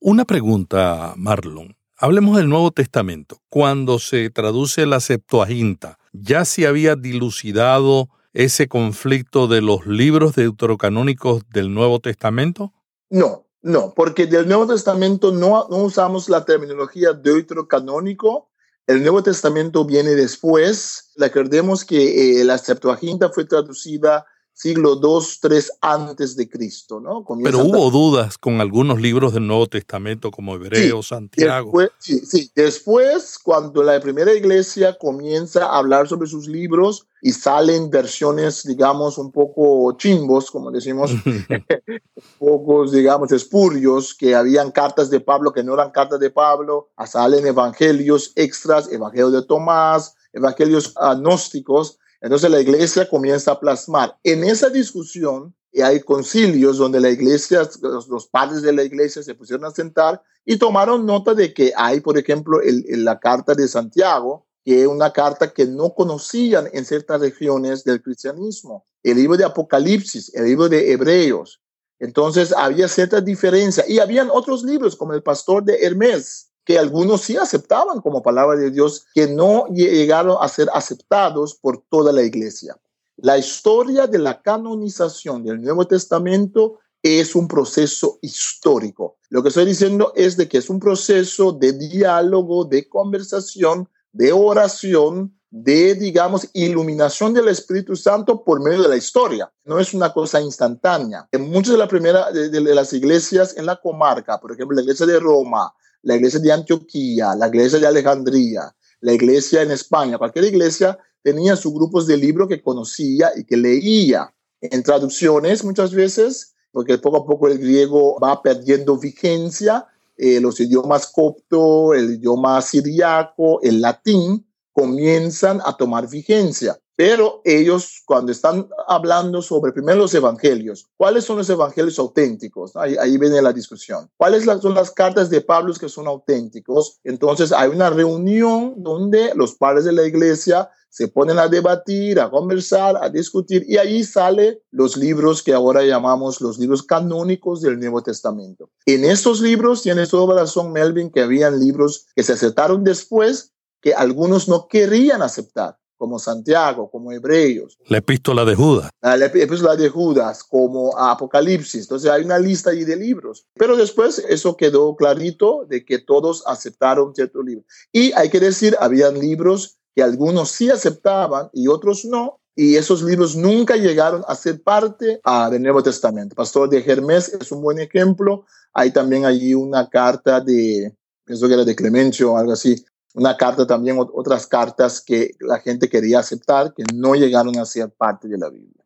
Una 0.00 0.24
pregunta, 0.24 1.14
Marlon. 1.16 1.76
Hablemos 1.98 2.36
del 2.36 2.48
Nuevo 2.48 2.70
Testamento. 2.70 3.40
Cuando 3.48 3.98
se 3.98 4.28
traduce 4.30 4.84
la 4.86 5.00
Septuaginta, 5.00 5.98
¿ya 6.12 6.44
se 6.44 6.66
había 6.66 6.94
dilucidado 6.94 8.10
ese 8.36 8.68
conflicto 8.68 9.48
de 9.48 9.62
los 9.62 9.86
libros 9.86 10.34
deuterocanónicos 10.34 11.42
del 11.48 11.72
Nuevo 11.72 12.00
Testamento? 12.00 12.74
No, 13.08 13.46
no, 13.62 13.94
porque 13.96 14.26
del 14.26 14.46
Nuevo 14.46 14.66
Testamento 14.66 15.32
no, 15.32 15.66
no 15.70 15.78
usamos 15.78 16.28
la 16.28 16.44
terminología 16.44 17.14
deuterocanónico. 17.14 18.50
El 18.86 19.00
Nuevo 19.00 19.22
Testamento 19.22 19.86
viene 19.86 20.10
después. 20.10 21.12
Recordemos 21.16 21.84
que 21.86 22.40
eh, 22.40 22.44
la 22.44 22.58
Septuaginta 22.58 23.30
fue 23.30 23.46
traducida 23.46 24.26
siglo 24.56 24.96
2, 24.96 25.38
3 25.42 25.72
antes 25.82 26.34
de 26.34 26.48
Cristo, 26.48 26.98
¿no? 26.98 27.26
Pero 27.44 27.58
hubo 27.58 27.90
dudas 27.90 28.38
con 28.38 28.62
algunos 28.62 28.98
libros 28.98 29.34
del 29.34 29.46
Nuevo 29.46 29.66
Testamento 29.66 30.30
como 30.30 30.54
Hebreo, 30.54 31.02
Santiago. 31.02 31.66
Después, 31.66 31.90
sí, 31.98 32.20
sí, 32.24 32.50
después 32.54 33.38
cuando 33.38 33.82
la 33.82 34.00
primera 34.00 34.32
iglesia 34.32 34.96
comienza 34.98 35.66
a 35.66 35.76
hablar 35.76 36.08
sobre 36.08 36.26
sus 36.26 36.48
libros 36.48 37.06
y 37.20 37.32
salen 37.32 37.90
versiones, 37.90 38.62
digamos, 38.64 39.18
un 39.18 39.30
poco 39.30 39.94
chimbos, 39.98 40.50
como 40.50 40.70
decimos, 40.70 41.10
pocos, 42.38 42.92
digamos, 42.92 43.32
espurios, 43.32 44.14
que 44.14 44.34
habían 44.34 44.70
cartas 44.70 45.10
de 45.10 45.20
Pablo 45.20 45.52
que 45.52 45.64
no 45.64 45.74
eran 45.74 45.90
cartas 45.90 46.18
de 46.18 46.30
Pablo, 46.30 46.88
salen 47.04 47.46
evangelios 47.46 48.32
extras, 48.36 48.90
evangelio 48.90 49.30
de 49.30 49.42
Tomás, 49.42 50.14
evangelios 50.32 50.94
agnósticos, 50.96 51.98
entonces 52.26 52.50
la 52.50 52.60
iglesia 52.60 53.08
comienza 53.08 53.52
a 53.52 53.60
plasmar. 53.60 54.18
En 54.24 54.42
esa 54.42 54.68
discusión, 54.68 55.54
y 55.70 55.80
hay 55.80 56.00
concilios 56.00 56.76
donde 56.76 56.98
la 56.98 57.08
iglesia, 57.08 57.68
los, 57.80 58.26
padres 58.26 58.62
de 58.62 58.72
la 58.72 58.82
iglesia 58.82 59.22
se 59.22 59.36
pusieron 59.36 59.64
a 59.64 59.70
sentar 59.70 60.20
y 60.44 60.56
tomaron 60.56 61.06
nota 61.06 61.34
de 61.34 61.54
que 61.54 61.72
hay, 61.76 62.00
por 62.00 62.18
ejemplo, 62.18 62.58
la 62.64 63.20
carta 63.20 63.54
de 63.54 63.68
Santiago, 63.68 64.44
que 64.64 64.82
es 64.82 64.88
una 64.88 65.12
carta 65.12 65.52
que 65.52 65.66
no 65.66 65.94
conocían 65.94 66.68
en 66.72 66.84
ciertas 66.84 67.20
regiones 67.20 67.84
del 67.84 68.02
cristianismo. 68.02 68.84
El 69.04 69.18
libro 69.18 69.36
de 69.36 69.44
Apocalipsis, 69.44 70.34
el 70.34 70.46
libro 70.46 70.68
de 70.68 70.90
Hebreos. 70.90 71.60
Entonces 72.00 72.52
había 72.52 72.88
cierta 72.88 73.20
diferencia. 73.20 73.84
Y 73.86 74.00
habían 74.00 74.30
otros 74.32 74.64
libros 74.64 74.96
como 74.96 75.12
el 75.12 75.22
Pastor 75.22 75.62
de 75.62 75.78
Hermes, 75.80 76.50
que 76.66 76.78
algunos 76.78 77.22
sí 77.22 77.36
aceptaban 77.36 78.00
como 78.00 78.22
palabra 78.22 78.58
de 78.58 78.72
Dios, 78.72 79.06
que 79.14 79.28
no 79.28 79.68
llegaron 79.68 80.36
a 80.40 80.48
ser 80.48 80.68
aceptados 80.74 81.54
por 81.54 81.84
toda 81.88 82.12
la 82.12 82.22
iglesia. 82.22 82.76
La 83.18 83.38
historia 83.38 84.08
de 84.08 84.18
la 84.18 84.42
canonización 84.42 85.44
del 85.44 85.62
Nuevo 85.62 85.86
Testamento 85.86 86.80
es 87.00 87.36
un 87.36 87.46
proceso 87.46 88.18
histórico. 88.20 89.16
Lo 89.30 89.42
que 89.42 89.50
estoy 89.50 89.64
diciendo 89.64 90.12
es 90.16 90.36
de 90.36 90.48
que 90.48 90.58
es 90.58 90.68
un 90.68 90.80
proceso 90.80 91.52
de 91.52 91.72
diálogo, 91.72 92.64
de 92.64 92.88
conversación, 92.88 93.88
de 94.10 94.32
oración, 94.32 95.38
de, 95.48 95.94
digamos, 95.94 96.48
iluminación 96.52 97.32
del 97.32 97.46
Espíritu 97.46 97.94
Santo 97.94 98.42
por 98.42 98.60
medio 98.60 98.82
de 98.82 98.88
la 98.88 98.96
historia. 98.96 99.50
No 99.64 99.78
es 99.78 99.94
una 99.94 100.12
cosa 100.12 100.40
instantánea. 100.40 101.28
En 101.30 101.48
muchas 101.48 101.72
de, 101.72 101.78
la 101.78 101.86
primera, 101.86 102.32
de 102.32 102.60
las 102.74 102.92
iglesias 102.92 103.56
en 103.56 103.66
la 103.66 103.76
comarca, 103.76 104.40
por 104.40 104.50
ejemplo, 104.50 104.74
la 104.74 104.82
iglesia 104.82 105.06
de 105.06 105.20
Roma, 105.20 105.72
la 106.02 106.16
iglesia 106.16 106.40
de 106.40 106.52
Antioquía, 106.52 107.34
la 107.34 107.48
iglesia 107.48 107.78
de 107.78 107.86
Alejandría, 107.86 108.74
la 109.00 109.12
iglesia 109.12 109.62
en 109.62 109.70
España, 109.70 110.18
cualquier 110.18 110.46
iglesia 110.46 110.98
tenía 111.22 111.56
sus 111.56 111.74
grupos 111.74 112.06
de 112.06 112.16
libro 112.16 112.46
que 112.46 112.62
conocía 112.62 113.30
y 113.36 113.44
que 113.44 113.56
leía 113.56 114.32
en 114.60 114.82
traducciones 114.82 115.64
muchas 115.64 115.92
veces, 115.92 116.54
porque 116.70 116.98
poco 116.98 117.18
a 117.18 117.26
poco 117.26 117.48
el 117.48 117.58
griego 117.58 118.18
va 118.20 118.40
perdiendo 118.42 118.96
vigencia, 118.98 119.86
eh, 120.16 120.40
los 120.40 120.60
idiomas 120.60 121.08
copto, 121.08 121.94
el 121.94 122.14
idioma 122.14 122.62
siriaco, 122.62 123.60
el 123.62 123.80
latín 123.80 124.46
comienzan 124.72 125.60
a 125.64 125.76
tomar 125.76 126.08
vigencia. 126.08 126.78
Pero 126.96 127.42
ellos, 127.44 128.02
cuando 128.06 128.32
están 128.32 128.68
hablando 128.88 129.42
sobre 129.42 129.72
primero 129.72 129.98
los 129.98 130.14
evangelios, 130.14 130.88
¿cuáles 130.96 131.24
son 131.24 131.36
los 131.36 131.50
evangelios 131.50 131.98
auténticos? 131.98 132.74
Ahí, 132.74 133.18
viene 133.18 133.42
la 133.42 133.52
discusión. 133.52 134.10
¿Cuáles 134.16 134.44
son 134.44 134.74
las 134.74 134.90
cartas 134.90 135.28
de 135.28 135.42
Pablo 135.42 135.74
que 135.74 135.90
son 135.90 136.06
auténticos? 136.06 136.98
Entonces 137.04 137.52
hay 137.52 137.68
una 137.68 137.90
reunión 137.90 138.74
donde 138.78 139.32
los 139.34 139.54
padres 139.56 139.84
de 139.84 139.92
la 139.92 140.06
iglesia 140.06 140.70
se 140.88 141.08
ponen 141.08 141.38
a 141.38 141.48
debatir, 141.48 142.18
a 142.18 142.30
conversar, 142.30 142.96
a 143.02 143.10
discutir, 143.10 143.66
y 143.68 143.76
ahí 143.76 144.02
salen 144.02 144.58
los 144.70 144.96
libros 144.96 145.42
que 145.42 145.52
ahora 145.52 145.84
llamamos 145.84 146.40
los 146.40 146.58
libros 146.58 146.82
canónicos 146.82 147.60
del 147.60 147.78
Nuevo 147.78 148.02
Testamento. 148.02 148.70
En 148.86 149.04
estos 149.04 149.42
libros, 149.42 149.82
tienes 149.82 150.08
toda 150.08 150.40
razón, 150.40 150.72
Melvin, 150.72 151.10
que 151.10 151.20
habían 151.20 151.60
libros 151.60 152.06
que 152.16 152.22
se 152.22 152.32
aceptaron 152.32 152.82
después 152.82 153.52
que 153.82 153.92
algunos 153.92 154.48
no 154.48 154.68
querían 154.68 155.20
aceptar 155.20 155.76
como 155.96 156.18
Santiago, 156.18 156.90
como 156.90 157.12
Hebreos. 157.12 157.78
La 157.86 157.98
epístola 157.98 158.44
de 158.44 158.54
Judas. 158.54 158.90
La 159.02 159.26
epístola 159.26 159.76
de 159.76 159.88
Judas, 159.88 160.44
como 160.44 160.96
Apocalipsis. 160.96 161.82
Entonces 161.82 162.10
hay 162.10 162.24
una 162.24 162.38
lista 162.38 162.70
ahí 162.70 162.84
de 162.84 162.96
libros. 162.96 163.46
Pero 163.54 163.76
después 163.76 164.24
eso 164.28 164.56
quedó 164.56 164.94
clarito 164.96 165.66
de 165.68 165.84
que 165.84 165.98
todos 165.98 166.42
aceptaron 166.46 167.14
cierto 167.14 167.42
libro. 167.42 167.64
Y 167.92 168.12
hay 168.12 168.28
que 168.28 168.40
decir, 168.40 168.76
habían 168.80 169.18
libros 169.18 169.78
que 169.94 170.02
algunos 170.02 170.50
sí 170.50 170.70
aceptaban 170.70 171.48
y 171.52 171.68
otros 171.68 172.04
no. 172.04 172.40
Y 172.54 172.76
esos 172.76 173.02
libros 173.02 173.36
nunca 173.36 173.76
llegaron 173.76 174.24
a 174.26 174.34
ser 174.34 174.62
parte 174.62 175.20
ah, 175.24 175.50
del 175.50 175.62
Nuevo 175.62 175.82
Testamento. 175.82 176.34
Pastor 176.34 176.70
de 176.70 176.82
Hermes 176.86 177.28
es 177.28 177.52
un 177.52 177.60
buen 177.60 177.78
ejemplo. 177.78 178.46
Hay 178.72 178.92
también 178.92 179.26
allí 179.26 179.54
una 179.54 179.88
carta 179.90 180.40
de, 180.40 180.94
pienso 181.24 181.48
que 181.48 181.54
era 181.54 181.64
de 181.64 181.76
Clemencio 181.76 182.32
o 182.32 182.36
algo 182.38 182.52
así, 182.52 182.82
una 183.16 183.34
carta 183.38 183.66
también, 183.66 183.96
otras 183.98 184.46
cartas 184.46 185.00
que 185.00 185.30
la 185.40 185.58
gente 185.58 185.88
quería 185.88 186.18
aceptar, 186.18 186.74
que 186.74 186.84
no 186.94 187.14
llegaron 187.14 187.58
a 187.58 187.64
ser 187.64 187.90
parte 187.90 188.28
de 188.28 188.36
la 188.36 188.50
Biblia. 188.50 188.84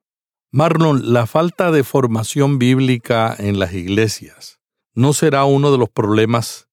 Marlon, 0.53 1.13
la 1.13 1.27
falta 1.27 1.73
de 1.73 1.83
formación 1.83 2.61
bíblica 2.61 3.35
en 3.37 3.59
las 3.59 3.73
iglesias 3.73 4.61
no 4.95 5.13
será 5.15 5.45
uno 5.45 5.73
de 5.73 5.79
los 5.79 5.89
problemas 5.89 6.69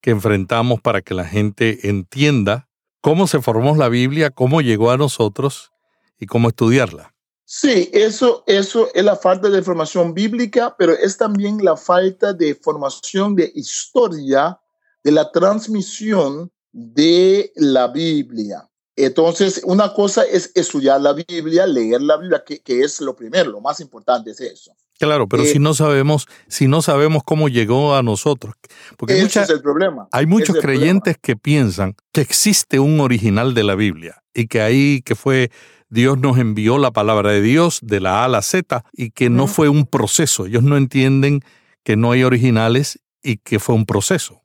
que 0.00 0.12
enfrentamos 0.12 0.80
para 0.80 1.02
que 1.02 1.14
la 1.14 1.24
gente 1.24 1.88
entienda 1.88 2.68
cómo 3.00 3.26
se 3.26 3.40
formó 3.40 3.74
la 3.74 3.88
Biblia, 3.88 4.30
cómo 4.30 4.60
llegó 4.60 4.92
a 4.92 4.96
nosotros 4.96 5.72
y 6.16 6.26
cómo 6.26 6.48
estudiarla. 6.48 7.12
Sí, 7.44 7.90
eso, 7.92 8.44
eso 8.46 8.88
es 8.94 9.04
la 9.04 9.16
falta 9.16 9.50
de 9.50 9.62
formación 9.62 10.14
bíblica, 10.14 10.76
pero 10.78 10.92
es 10.92 11.16
también 11.16 11.58
la 11.64 11.76
falta 11.76 12.32
de 12.32 12.54
formación 12.54 13.34
de 13.34 13.50
historia 13.52 14.60
de 15.02 15.10
la 15.10 15.32
transmisión 15.32 16.52
de 16.72 17.52
la 17.56 17.88
Biblia. 17.88 18.68
Entonces, 18.96 19.62
una 19.64 19.94
cosa 19.94 20.22
es 20.24 20.52
estudiar 20.54 21.00
la 21.00 21.12
Biblia, 21.12 21.66
leer 21.66 22.02
la 22.02 22.16
Biblia, 22.16 22.44
que, 22.44 22.60
es 22.66 23.00
lo 23.00 23.16
primero, 23.16 23.50
lo 23.50 23.60
más 23.60 23.80
importante 23.80 24.30
es 24.30 24.40
eso. 24.40 24.72
Claro, 24.98 25.26
pero 25.26 25.44
si 25.44 25.56
eh, 25.56 25.60
no 25.60 25.72
sabemos, 25.72 26.26
si 26.46 26.68
no 26.68 26.82
sabemos 26.82 27.22
cómo 27.24 27.48
llegó 27.48 27.94
a 27.94 28.02
nosotros, 28.02 28.54
porque 28.98 29.18
ese 29.18 29.40
es 29.40 29.48
el 29.48 29.62
problema. 29.62 30.08
Hay 30.12 30.26
muchos 30.26 30.56
creyentes 30.56 31.16
que 31.18 31.36
piensan 31.36 31.96
que 32.12 32.20
existe 32.20 32.78
un 32.78 33.00
original 33.00 33.54
de 33.54 33.64
la 33.64 33.74
Biblia 33.74 34.22
y 34.34 34.46
que 34.46 34.60
ahí 34.60 35.00
que 35.00 35.14
fue 35.14 35.50
Dios 35.88 36.18
nos 36.18 36.38
envió 36.38 36.76
la 36.76 36.90
palabra 36.90 37.30
de 37.30 37.40
Dios 37.40 37.80
de 37.82 38.00
la 38.00 38.20
A 38.20 38.24
a 38.26 38.28
la 38.28 38.42
Z 38.42 38.84
y 38.92 39.10
que 39.10 39.30
no 39.30 39.46
fue 39.46 39.70
un 39.70 39.86
proceso. 39.86 40.44
Ellos 40.44 40.62
no 40.62 40.76
entienden 40.76 41.40
que 41.82 41.96
no 41.96 42.12
hay 42.12 42.22
originales 42.22 43.00
y 43.22 43.38
que 43.38 43.58
fue 43.58 43.74
un 43.74 43.86
proceso. 43.86 44.39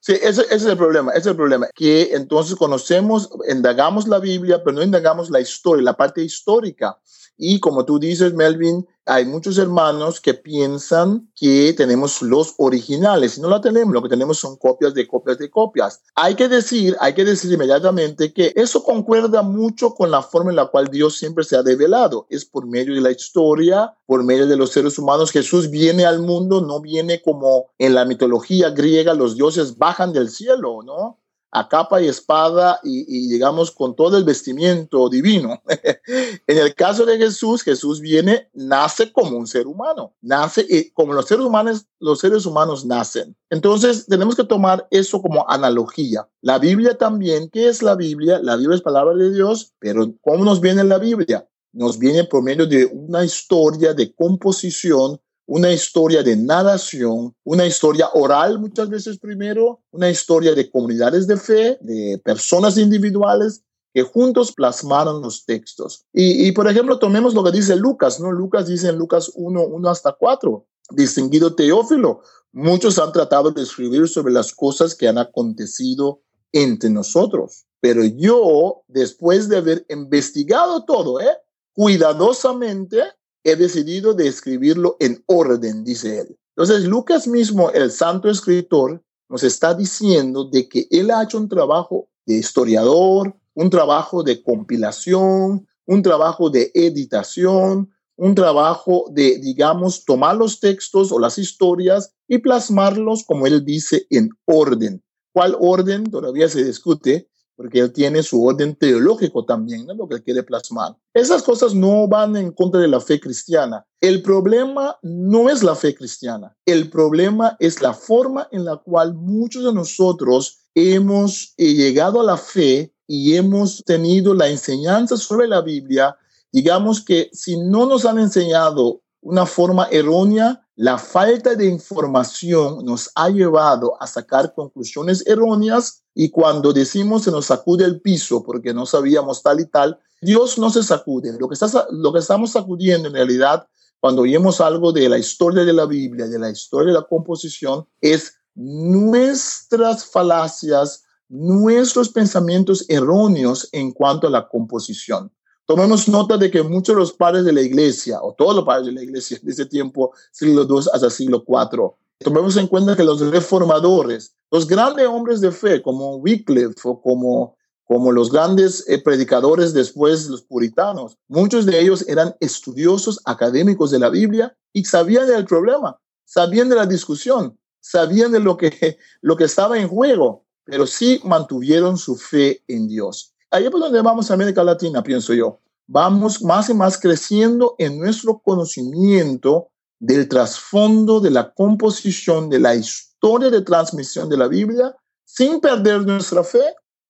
Sí, 0.00 0.12
ese, 0.22 0.46
es 0.48 0.64
el 0.64 0.76
problema, 0.76 1.10
ese 1.10 1.20
es 1.20 1.26
el 1.26 1.36
problema, 1.36 1.66
que 1.74 2.14
entonces 2.14 2.54
conocemos, 2.54 3.28
indagamos 3.50 4.06
la 4.06 4.20
Biblia, 4.20 4.62
pero 4.62 4.76
no 4.76 4.82
indagamos 4.84 5.28
la 5.28 5.40
historia, 5.40 5.82
la 5.82 5.96
parte 5.96 6.22
histórica. 6.22 6.96
Y 7.36 7.58
como 7.58 7.84
tú 7.84 7.98
dices, 7.98 8.32
Melvin, 8.32 8.86
hay 9.06 9.24
muchos 9.24 9.56
hermanos 9.56 10.20
que 10.20 10.34
piensan 10.34 11.30
que 11.36 11.72
tenemos 11.76 12.22
los 12.22 12.54
originales 12.58 13.38
y 13.38 13.40
no 13.40 13.48
la 13.48 13.60
tenemos, 13.60 13.94
lo 13.94 14.02
que 14.02 14.08
tenemos 14.08 14.38
son 14.38 14.56
copias 14.56 14.94
de 14.94 15.06
copias 15.06 15.38
de 15.38 15.48
copias. 15.48 16.02
Hay 16.16 16.34
que 16.34 16.48
decir, 16.48 16.96
hay 17.00 17.14
que 17.14 17.24
decir 17.24 17.52
inmediatamente 17.52 18.32
que 18.32 18.52
eso 18.56 18.82
concuerda 18.82 19.42
mucho 19.42 19.94
con 19.94 20.10
la 20.10 20.22
forma 20.22 20.50
en 20.50 20.56
la 20.56 20.66
cual 20.66 20.88
Dios 20.88 21.16
siempre 21.16 21.44
se 21.44 21.56
ha 21.56 21.62
revelado. 21.62 22.26
Es 22.30 22.44
por 22.44 22.66
medio 22.66 22.94
de 22.94 23.00
la 23.00 23.12
historia, 23.12 23.94
por 24.06 24.24
medio 24.24 24.46
de 24.46 24.56
los 24.56 24.72
seres 24.72 24.98
humanos. 24.98 25.30
Jesús 25.30 25.70
viene 25.70 26.04
al 26.04 26.20
mundo, 26.20 26.60
no 26.60 26.80
viene 26.80 27.22
como 27.22 27.66
en 27.78 27.94
la 27.94 28.04
mitología 28.04 28.70
griega, 28.70 29.14
los 29.14 29.36
dioses 29.36 29.78
bajan 29.78 30.12
del 30.12 30.30
cielo, 30.30 30.82
¿no? 30.82 31.18
A 31.50 31.68
capa 31.68 32.02
y 32.02 32.08
espada 32.08 32.80
y, 32.82 33.28
digamos 33.28 33.70
con 33.70 33.94
todo 33.94 34.18
el 34.18 34.24
vestimiento 34.24 35.08
divino. 35.08 35.62
en 36.46 36.58
el 36.58 36.74
caso 36.74 37.06
de 37.06 37.18
Jesús, 37.18 37.62
Jesús 37.62 38.00
viene, 38.00 38.48
nace 38.52 39.12
como 39.12 39.36
un 39.36 39.46
ser 39.46 39.66
humano, 39.66 40.14
nace 40.20 40.66
y 40.68 40.90
como 40.90 41.12
los 41.12 41.26
seres 41.26 41.44
humanos, 41.44 41.86
los 41.98 42.20
seres 42.20 42.46
humanos 42.46 42.84
nacen. 42.84 43.36
Entonces 43.50 44.06
tenemos 44.06 44.36
que 44.36 44.44
tomar 44.44 44.86
eso 44.90 45.22
como 45.22 45.48
analogía. 45.48 46.28
La 46.42 46.58
Biblia 46.58 46.96
también, 46.98 47.48
¿qué 47.50 47.68
es 47.68 47.82
la 47.82 47.94
Biblia? 47.94 48.38
La 48.42 48.56
Biblia 48.56 48.76
es 48.76 48.82
palabra 48.82 49.14
de 49.14 49.32
Dios, 49.32 49.72
pero 49.78 50.12
¿cómo 50.22 50.44
nos 50.44 50.60
viene 50.60 50.84
la 50.84 50.98
Biblia? 50.98 51.48
Nos 51.72 51.98
viene 51.98 52.24
por 52.24 52.42
medio 52.42 52.66
de 52.66 52.86
una 52.86 53.24
historia 53.24 53.92
de 53.92 54.14
composición 54.14 55.20
una 55.46 55.72
historia 55.72 56.22
de 56.22 56.36
nadación, 56.36 57.34
una 57.44 57.66
historia 57.66 58.10
oral 58.14 58.58
muchas 58.58 58.88
veces 58.88 59.18
primero, 59.18 59.80
una 59.92 60.10
historia 60.10 60.54
de 60.54 60.68
comunidades 60.70 61.26
de 61.26 61.36
fe, 61.36 61.78
de 61.80 62.20
personas 62.24 62.76
individuales 62.76 63.62
que 63.94 64.02
juntos 64.02 64.52
plasmaron 64.52 65.22
los 65.22 65.46
textos. 65.46 66.04
Y, 66.12 66.52
por 66.52 66.68
ejemplo, 66.68 66.98
tomemos 66.98 67.32
lo 67.32 67.42
que 67.42 67.52
dice 67.52 67.76
Lucas, 67.76 68.20
¿no? 68.20 68.30
Lucas 68.30 68.66
dice 68.66 68.88
en 68.88 68.96
Lucas 68.96 69.32
1, 69.34 69.62
1 69.62 69.88
hasta 69.88 70.12
4, 70.12 70.66
distinguido 70.90 71.54
Teófilo, 71.54 72.20
muchos 72.52 72.98
han 72.98 73.12
tratado 73.12 73.52
de 73.52 73.62
escribir 73.62 74.06
sobre 74.08 74.34
las 74.34 74.52
cosas 74.52 74.94
que 74.94 75.08
han 75.08 75.16
acontecido 75.16 76.20
entre 76.52 76.90
nosotros, 76.90 77.66
pero 77.80 78.04
yo, 78.04 78.82
después 78.88 79.48
de 79.48 79.58
haber 79.58 79.86
investigado 79.88 80.84
todo, 80.84 81.20
¿eh? 81.20 81.36
cuidadosamente, 81.72 83.02
he 83.46 83.54
decidido 83.54 84.12
de 84.12 84.26
escribirlo 84.26 84.96
en 84.98 85.22
orden, 85.26 85.84
dice 85.84 86.18
él. 86.18 86.36
Entonces, 86.56 86.84
Lucas 86.84 87.28
mismo, 87.28 87.70
el 87.70 87.92
santo 87.92 88.28
escritor, 88.28 89.04
nos 89.28 89.44
está 89.44 89.72
diciendo 89.72 90.44
de 90.44 90.68
que 90.68 90.88
él 90.90 91.12
ha 91.12 91.22
hecho 91.22 91.38
un 91.38 91.48
trabajo 91.48 92.08
de 92.26 92.34
historiador, 92.38 93.36
un 93.54 93.70
trabajo 93.70 94.24
de 94.24 94.42
compilación, 94.42 95.66
un 95.86 96.02
trabajo 96.02 96.50
de 96.50 96.72
editación, 96.74 97.92
un 98.16 98.34
trabajo 98.34 99.04
de, 99.12 99.38
digamos, 99.38 100.04
tomar 100.04 100.36
los 100.36 100.58
textos 100.58 101.12
o 101.12 101.20
las 101.20 101.38
historias 101.38 102.14
y 102.26 102.38
plasmarlos, 102.38 103.22
como 103.24 103.46
él 103.46 103.64
dice, 103.64 104.06
en 104.10 104.30
orden. 104.44 105.04
¿Cuál 105.32 105.56
orden? 105.60 106.04
Todavía 106.10 106.48
se 106.48 106.64
discute, 106.64 107.28
porque 107.56 107.80
él 107.80 107.92
tiene 107.92 108.22
su 108.22 108.44
orden 108.44 108.76
teológico 108.76 109.44
también, 109.44 109.86
lo 109.96 110.06
que 110.08 110.22
quiere 110.22 110.42
plasmar. 110.42 110.96
Esas 111.14 111.42
cosas 111.42 111.74
no 111.74 112.06
van 112.06 112.36
en 112.36 112.52
contra 112.52 112.80
de 112.80 112.88
la 112.88 113.00
fe 113.00 113.18
cristiana. 113.18 113.84
El 114.00 114.22
problema 114.22 114.96
no 115.02 115.48
es 115.48 115.62
la 115.62 115.74
fe 115.74 115.94
cristiana, 115.94 116.54
el 116.66 116.90
problema 116.90 117.56
es 117.58 117.80
la 117.80 117.94
forma 117.94 118.46
en 118.52 118.64
la 118.64 118.76
cual 118.76 119.14
muchos 119.14 119.64
de 119.64 119.72
nosotros 119.72 120.58
hemos 120.74 121.54
eh, 121.56 121.72
llegado 121.72 122.20
a 122.20 122.24
la 122.24 122.36
fe 122.36 122.92
y 123.06 123.34
hemos 123.36 123.82
tenido 123.84 124.34
la 124.34 124.48
enseñanza 124.48 125.16
sobre 125.16 125.48
la 125.48 125.62
Biblia. 125.62 126.16
Digamos 126.52 127.02
que 127.02 127.30
si 127.32 127.56
no 127.56 127.86
nos 127.86 128.04
han 128.04 128.18
enseñado 128.18 129.00
una 129.22 129.46
forma 129.46 129.88
errónea, 129.90 130.65
la 130.76 130.98
falta 130.98 131.54
de 131.54 131.66
información 131.66 132.84
nos 132.84 133.10
ha 133.14 133.30
llevado 133.30 134.00
a 134.00 134.06
sacar 134.06 134.52
conclusiones 134.54 135.26
erróneas 135.26 136.02
y 136.14 136.28
cuando 136.28 136.72
decimos 136.74 137.24
se 137.24 137.30
nos 137.30 137.46
sacude 137.46 137.84
el 137.84 138.02
piso 138.02 138.42
porque 138.44 138.74
no 138.74 138.84
sabíamos 138.84 139.42
tal 139.42 139.60
y 139.60 139.66
tal, 139.66 139.98
Dios 140.20 140.58
no 140.58 140.68
se 140.68 140.82
sacude. 140.82 141.34
Lo 141.38 141.48
que, 141.48 141.54
está, 141.54 141.86
que 142.12 142.18
estamos 142.18 142.52
sacudiendo 142.52 143.08
en 143.08 143.14
realidad 143.14 143.66
cuando 144.00 144.22
oímos 144.22 144.60
algo 144.60 144.92
de 144.92 145.08
la 145.08 145.16
historia 145.16 145.64
de 145.64 145.72
la 145.72 145.86
Biblia, 145.86 146.26
de 146.26 146.38
la 146.38 146.50
historia 146.50 146.88
de 146.88 147.00
la 147.00 147.06
composición, 147.06 147.86
es 148.02 148.34
nuestras 148.54 150.04
falacias, 150.04 151.04
nuestros 151.28 152.10
pensamientos 152.10 152.84
erróneos 152.88 153.68
en 153.72 153.92
cuanto 153.92 154.26
a 154.26 154.30
la 154.30 154.46
composición. 154.46 155.32
Tomemos 155.66 156.06
nota 156.06 156.38
de 156.38 156.48
que 156.48 156.62
muchos 156.62 156.94
de 156.94 157.00
los 157.00 157.12
padres 157.12 157.44
de 157.44 157.52
la 157.52 157.60
iglesia, 157.60 158.22
o 158.22 158.32
todos 158.34 158.54
los 158.54 158.64
padres 158.64 158.86
de 158.86 158.92
la 158.92 159.02
iglesia 159.02 159.36
de 159.42 159.50
ese 159.50 159.66
tiempo, 159.66 160.12
siglo 160.30 160.62
II 160.62 160.86
hasta 160.92 161.10
siglo 161.10 161.44
IV, 161.46 161.90
tomemos 162.20 162.56
en 162.56 162.68
cuenta 162.68 162.96
que 162.96 163.02
los 163.02 163.20
reformadores, 163.20 164.36
los 164.52 164.68
grandes 164.68 165.08
hombres 165.08 165.40
de 165.40 165.50
fe, 165.50 165.82
como 165.82 166.18
Wycliffe 166.18 166.80
o 166.84 167.00
como, 167.00 167.56
como 167.84 168.12
los 168.12 168.30
grandes 168.30 168.88
eh, 168.88 169.02
predicadores 169.02 169.72
después, 169.72 170.28
los 170.28 170.42
puritanos, 170.42 171.18
muchos 171.26 171.66
de 171.66 171.80
ellos 171.80 172.08
eran 172.08 172.36
estudiosos 172.38 173.20
académicos 173.24 173.90
de 173.90 173.98
la 173.98 174.08
Biblia 174.08 174.56
y 174.72 174.84
sabían 174.84 175.26
del 175.26 175.46
problema, 175.46 175.98
sabían 176.24 176.68
de 176.68 176.76
la 176.76 176.86
discusión, 176.86 177.58
sabían 177.80 178.30
de 178.30 178.38
lo 178.38 178.56
que, 178.56 178.98
lo 179.20 179.36
que 179.36 179.44
estaba 179.44 179.76
en 179.78 179.88
juego, 179.88 180.44
pero 180.64 180.86
sí 180.86 181.20
mantuvieron 181.24 181.98
su 181.98 182.14
fe 182.14 182.62
en 182.68 182.86
Dios. 182.86 183.35
Ahí 183.50 183.64
es 183.64 183.70
por 183.70 183.80
donde 183.80 184.02
vamos 184.02 184.30
a 184.30 184.34
América 184.34 184.64
Latina, 184.64 185.02
pienso 185.02 185.32
yo. 185.34 185.60
Vamos 185.86 186.42
más 186.42 186.68
y 186.68 186.74
más 186.74 186.98
creciendo 186.98 187.74
en 187.78 187.98
nuestro 187.98 188.38
conocimiento 188.38 189.68
del 189.98 190.28
trasfondo 190.28 191.20
de 191.20 191.30
la 191.30 191.54
composición, 191.54 192.50
de 192.50 192.58
la 192.58 192.74
historia 192.74 193.50
de 193.50 193.62
transmisión 193.62 194.28
de 194.28 194.36
la 194.36 194.48
Biblia, 194.48 194.94
sin 195.24 195.60
perder 195.60 196.02
nuestra 196.02 196.42
fe, 196.42 196.62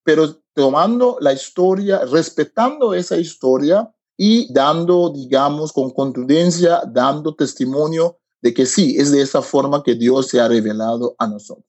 pero 0.04 0.40
tomando 0.54 1.16
la 1.20 1.32
historia, 1.32 2.00
respetando 2.04 2.94
esa 2.94 3.16
historia 3.16 3.90
y 4.16 4.52
dando, 4.52 5.10
digamos, 5.10 5.72
con 5.72 5.90
contundencia, 5.90 6.82
dando 6.86 7.34
testimonio 7.34 8.18
de 8.40 8.54
que 8.54 8.66
sí, 8.66 8.96
es 8.98 9.10
de 9.10 9.22
esa 9.22 9.42
forma 9.42 9.82
que 9.82 9.94
Dios 9.94 10.28
se 10.28 10.40
ha 10.40 10.48
revelado 10.48 11.14
a 11.18 11.26
nosotros. 11.26 11.66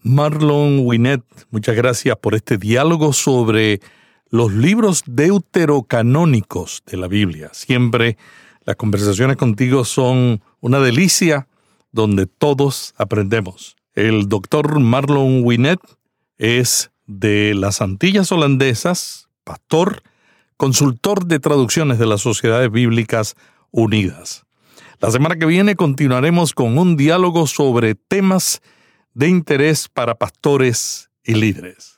Marlon 0.00 0.86
Winnet, 0.86 1.22
muchas 1.50 1.74
gracias 1.74 2.16
por 2.18 2.34
este 2.34 2.56
diálogo 2.56 3.12
sobre 3.12 3.80
los 4.30 4.52
libros 4.52 5.02
deuterocanónicos 5.06 6.82
de 6.86 6.96
la 6.96 7.08
Biblia. 7.08 7.50
Siempre 7.52 8.16
las 8.64 8.76
conversaciones 8.76 9.36
contigo 9.36 9.84
son 9.84 10.42
una 10.60 10.78
delicia 10.80 11.48
donde 11.92 12.26
todos 12.26 12.94
aprendemos. 12.98 13.76
El 13.94 14.28
doctor 14.28 14.78
Marlon 14.78 15.42
Winnet 15.44 15.80
es 16.36 16.90
de 17.06 17.54
las 17.54 17.80
Antillas 17.80 18.30
Holandesas, 18.30 19.28
pastor, 19.44 20.02
consultor 20.56 21.26
de 21.26 21.40
traducciones 21.40 21.98
de 21.98 22.06
las 22.06 22.20
Sociedades 22.20 22.70
Bíblicas 22.70 23.36
Unidas. 23.70 24.44
La 25.00 25.10
semana 25.10 25.36
que 25.36 25.46
viene 25.46 25.76
continuaremos 25.76 26.52
con 26.52 26.76
un 26.76 26.96
diálogo 26.96 27.46
sobre 27.46 27.94
temas 27.94 28.60
de 29.14 29.28
interés 29.28 29.88
para 29.88 30.16
pastores 30.16 31.10
y 31.24 31.34
líderes. 31.34 31.97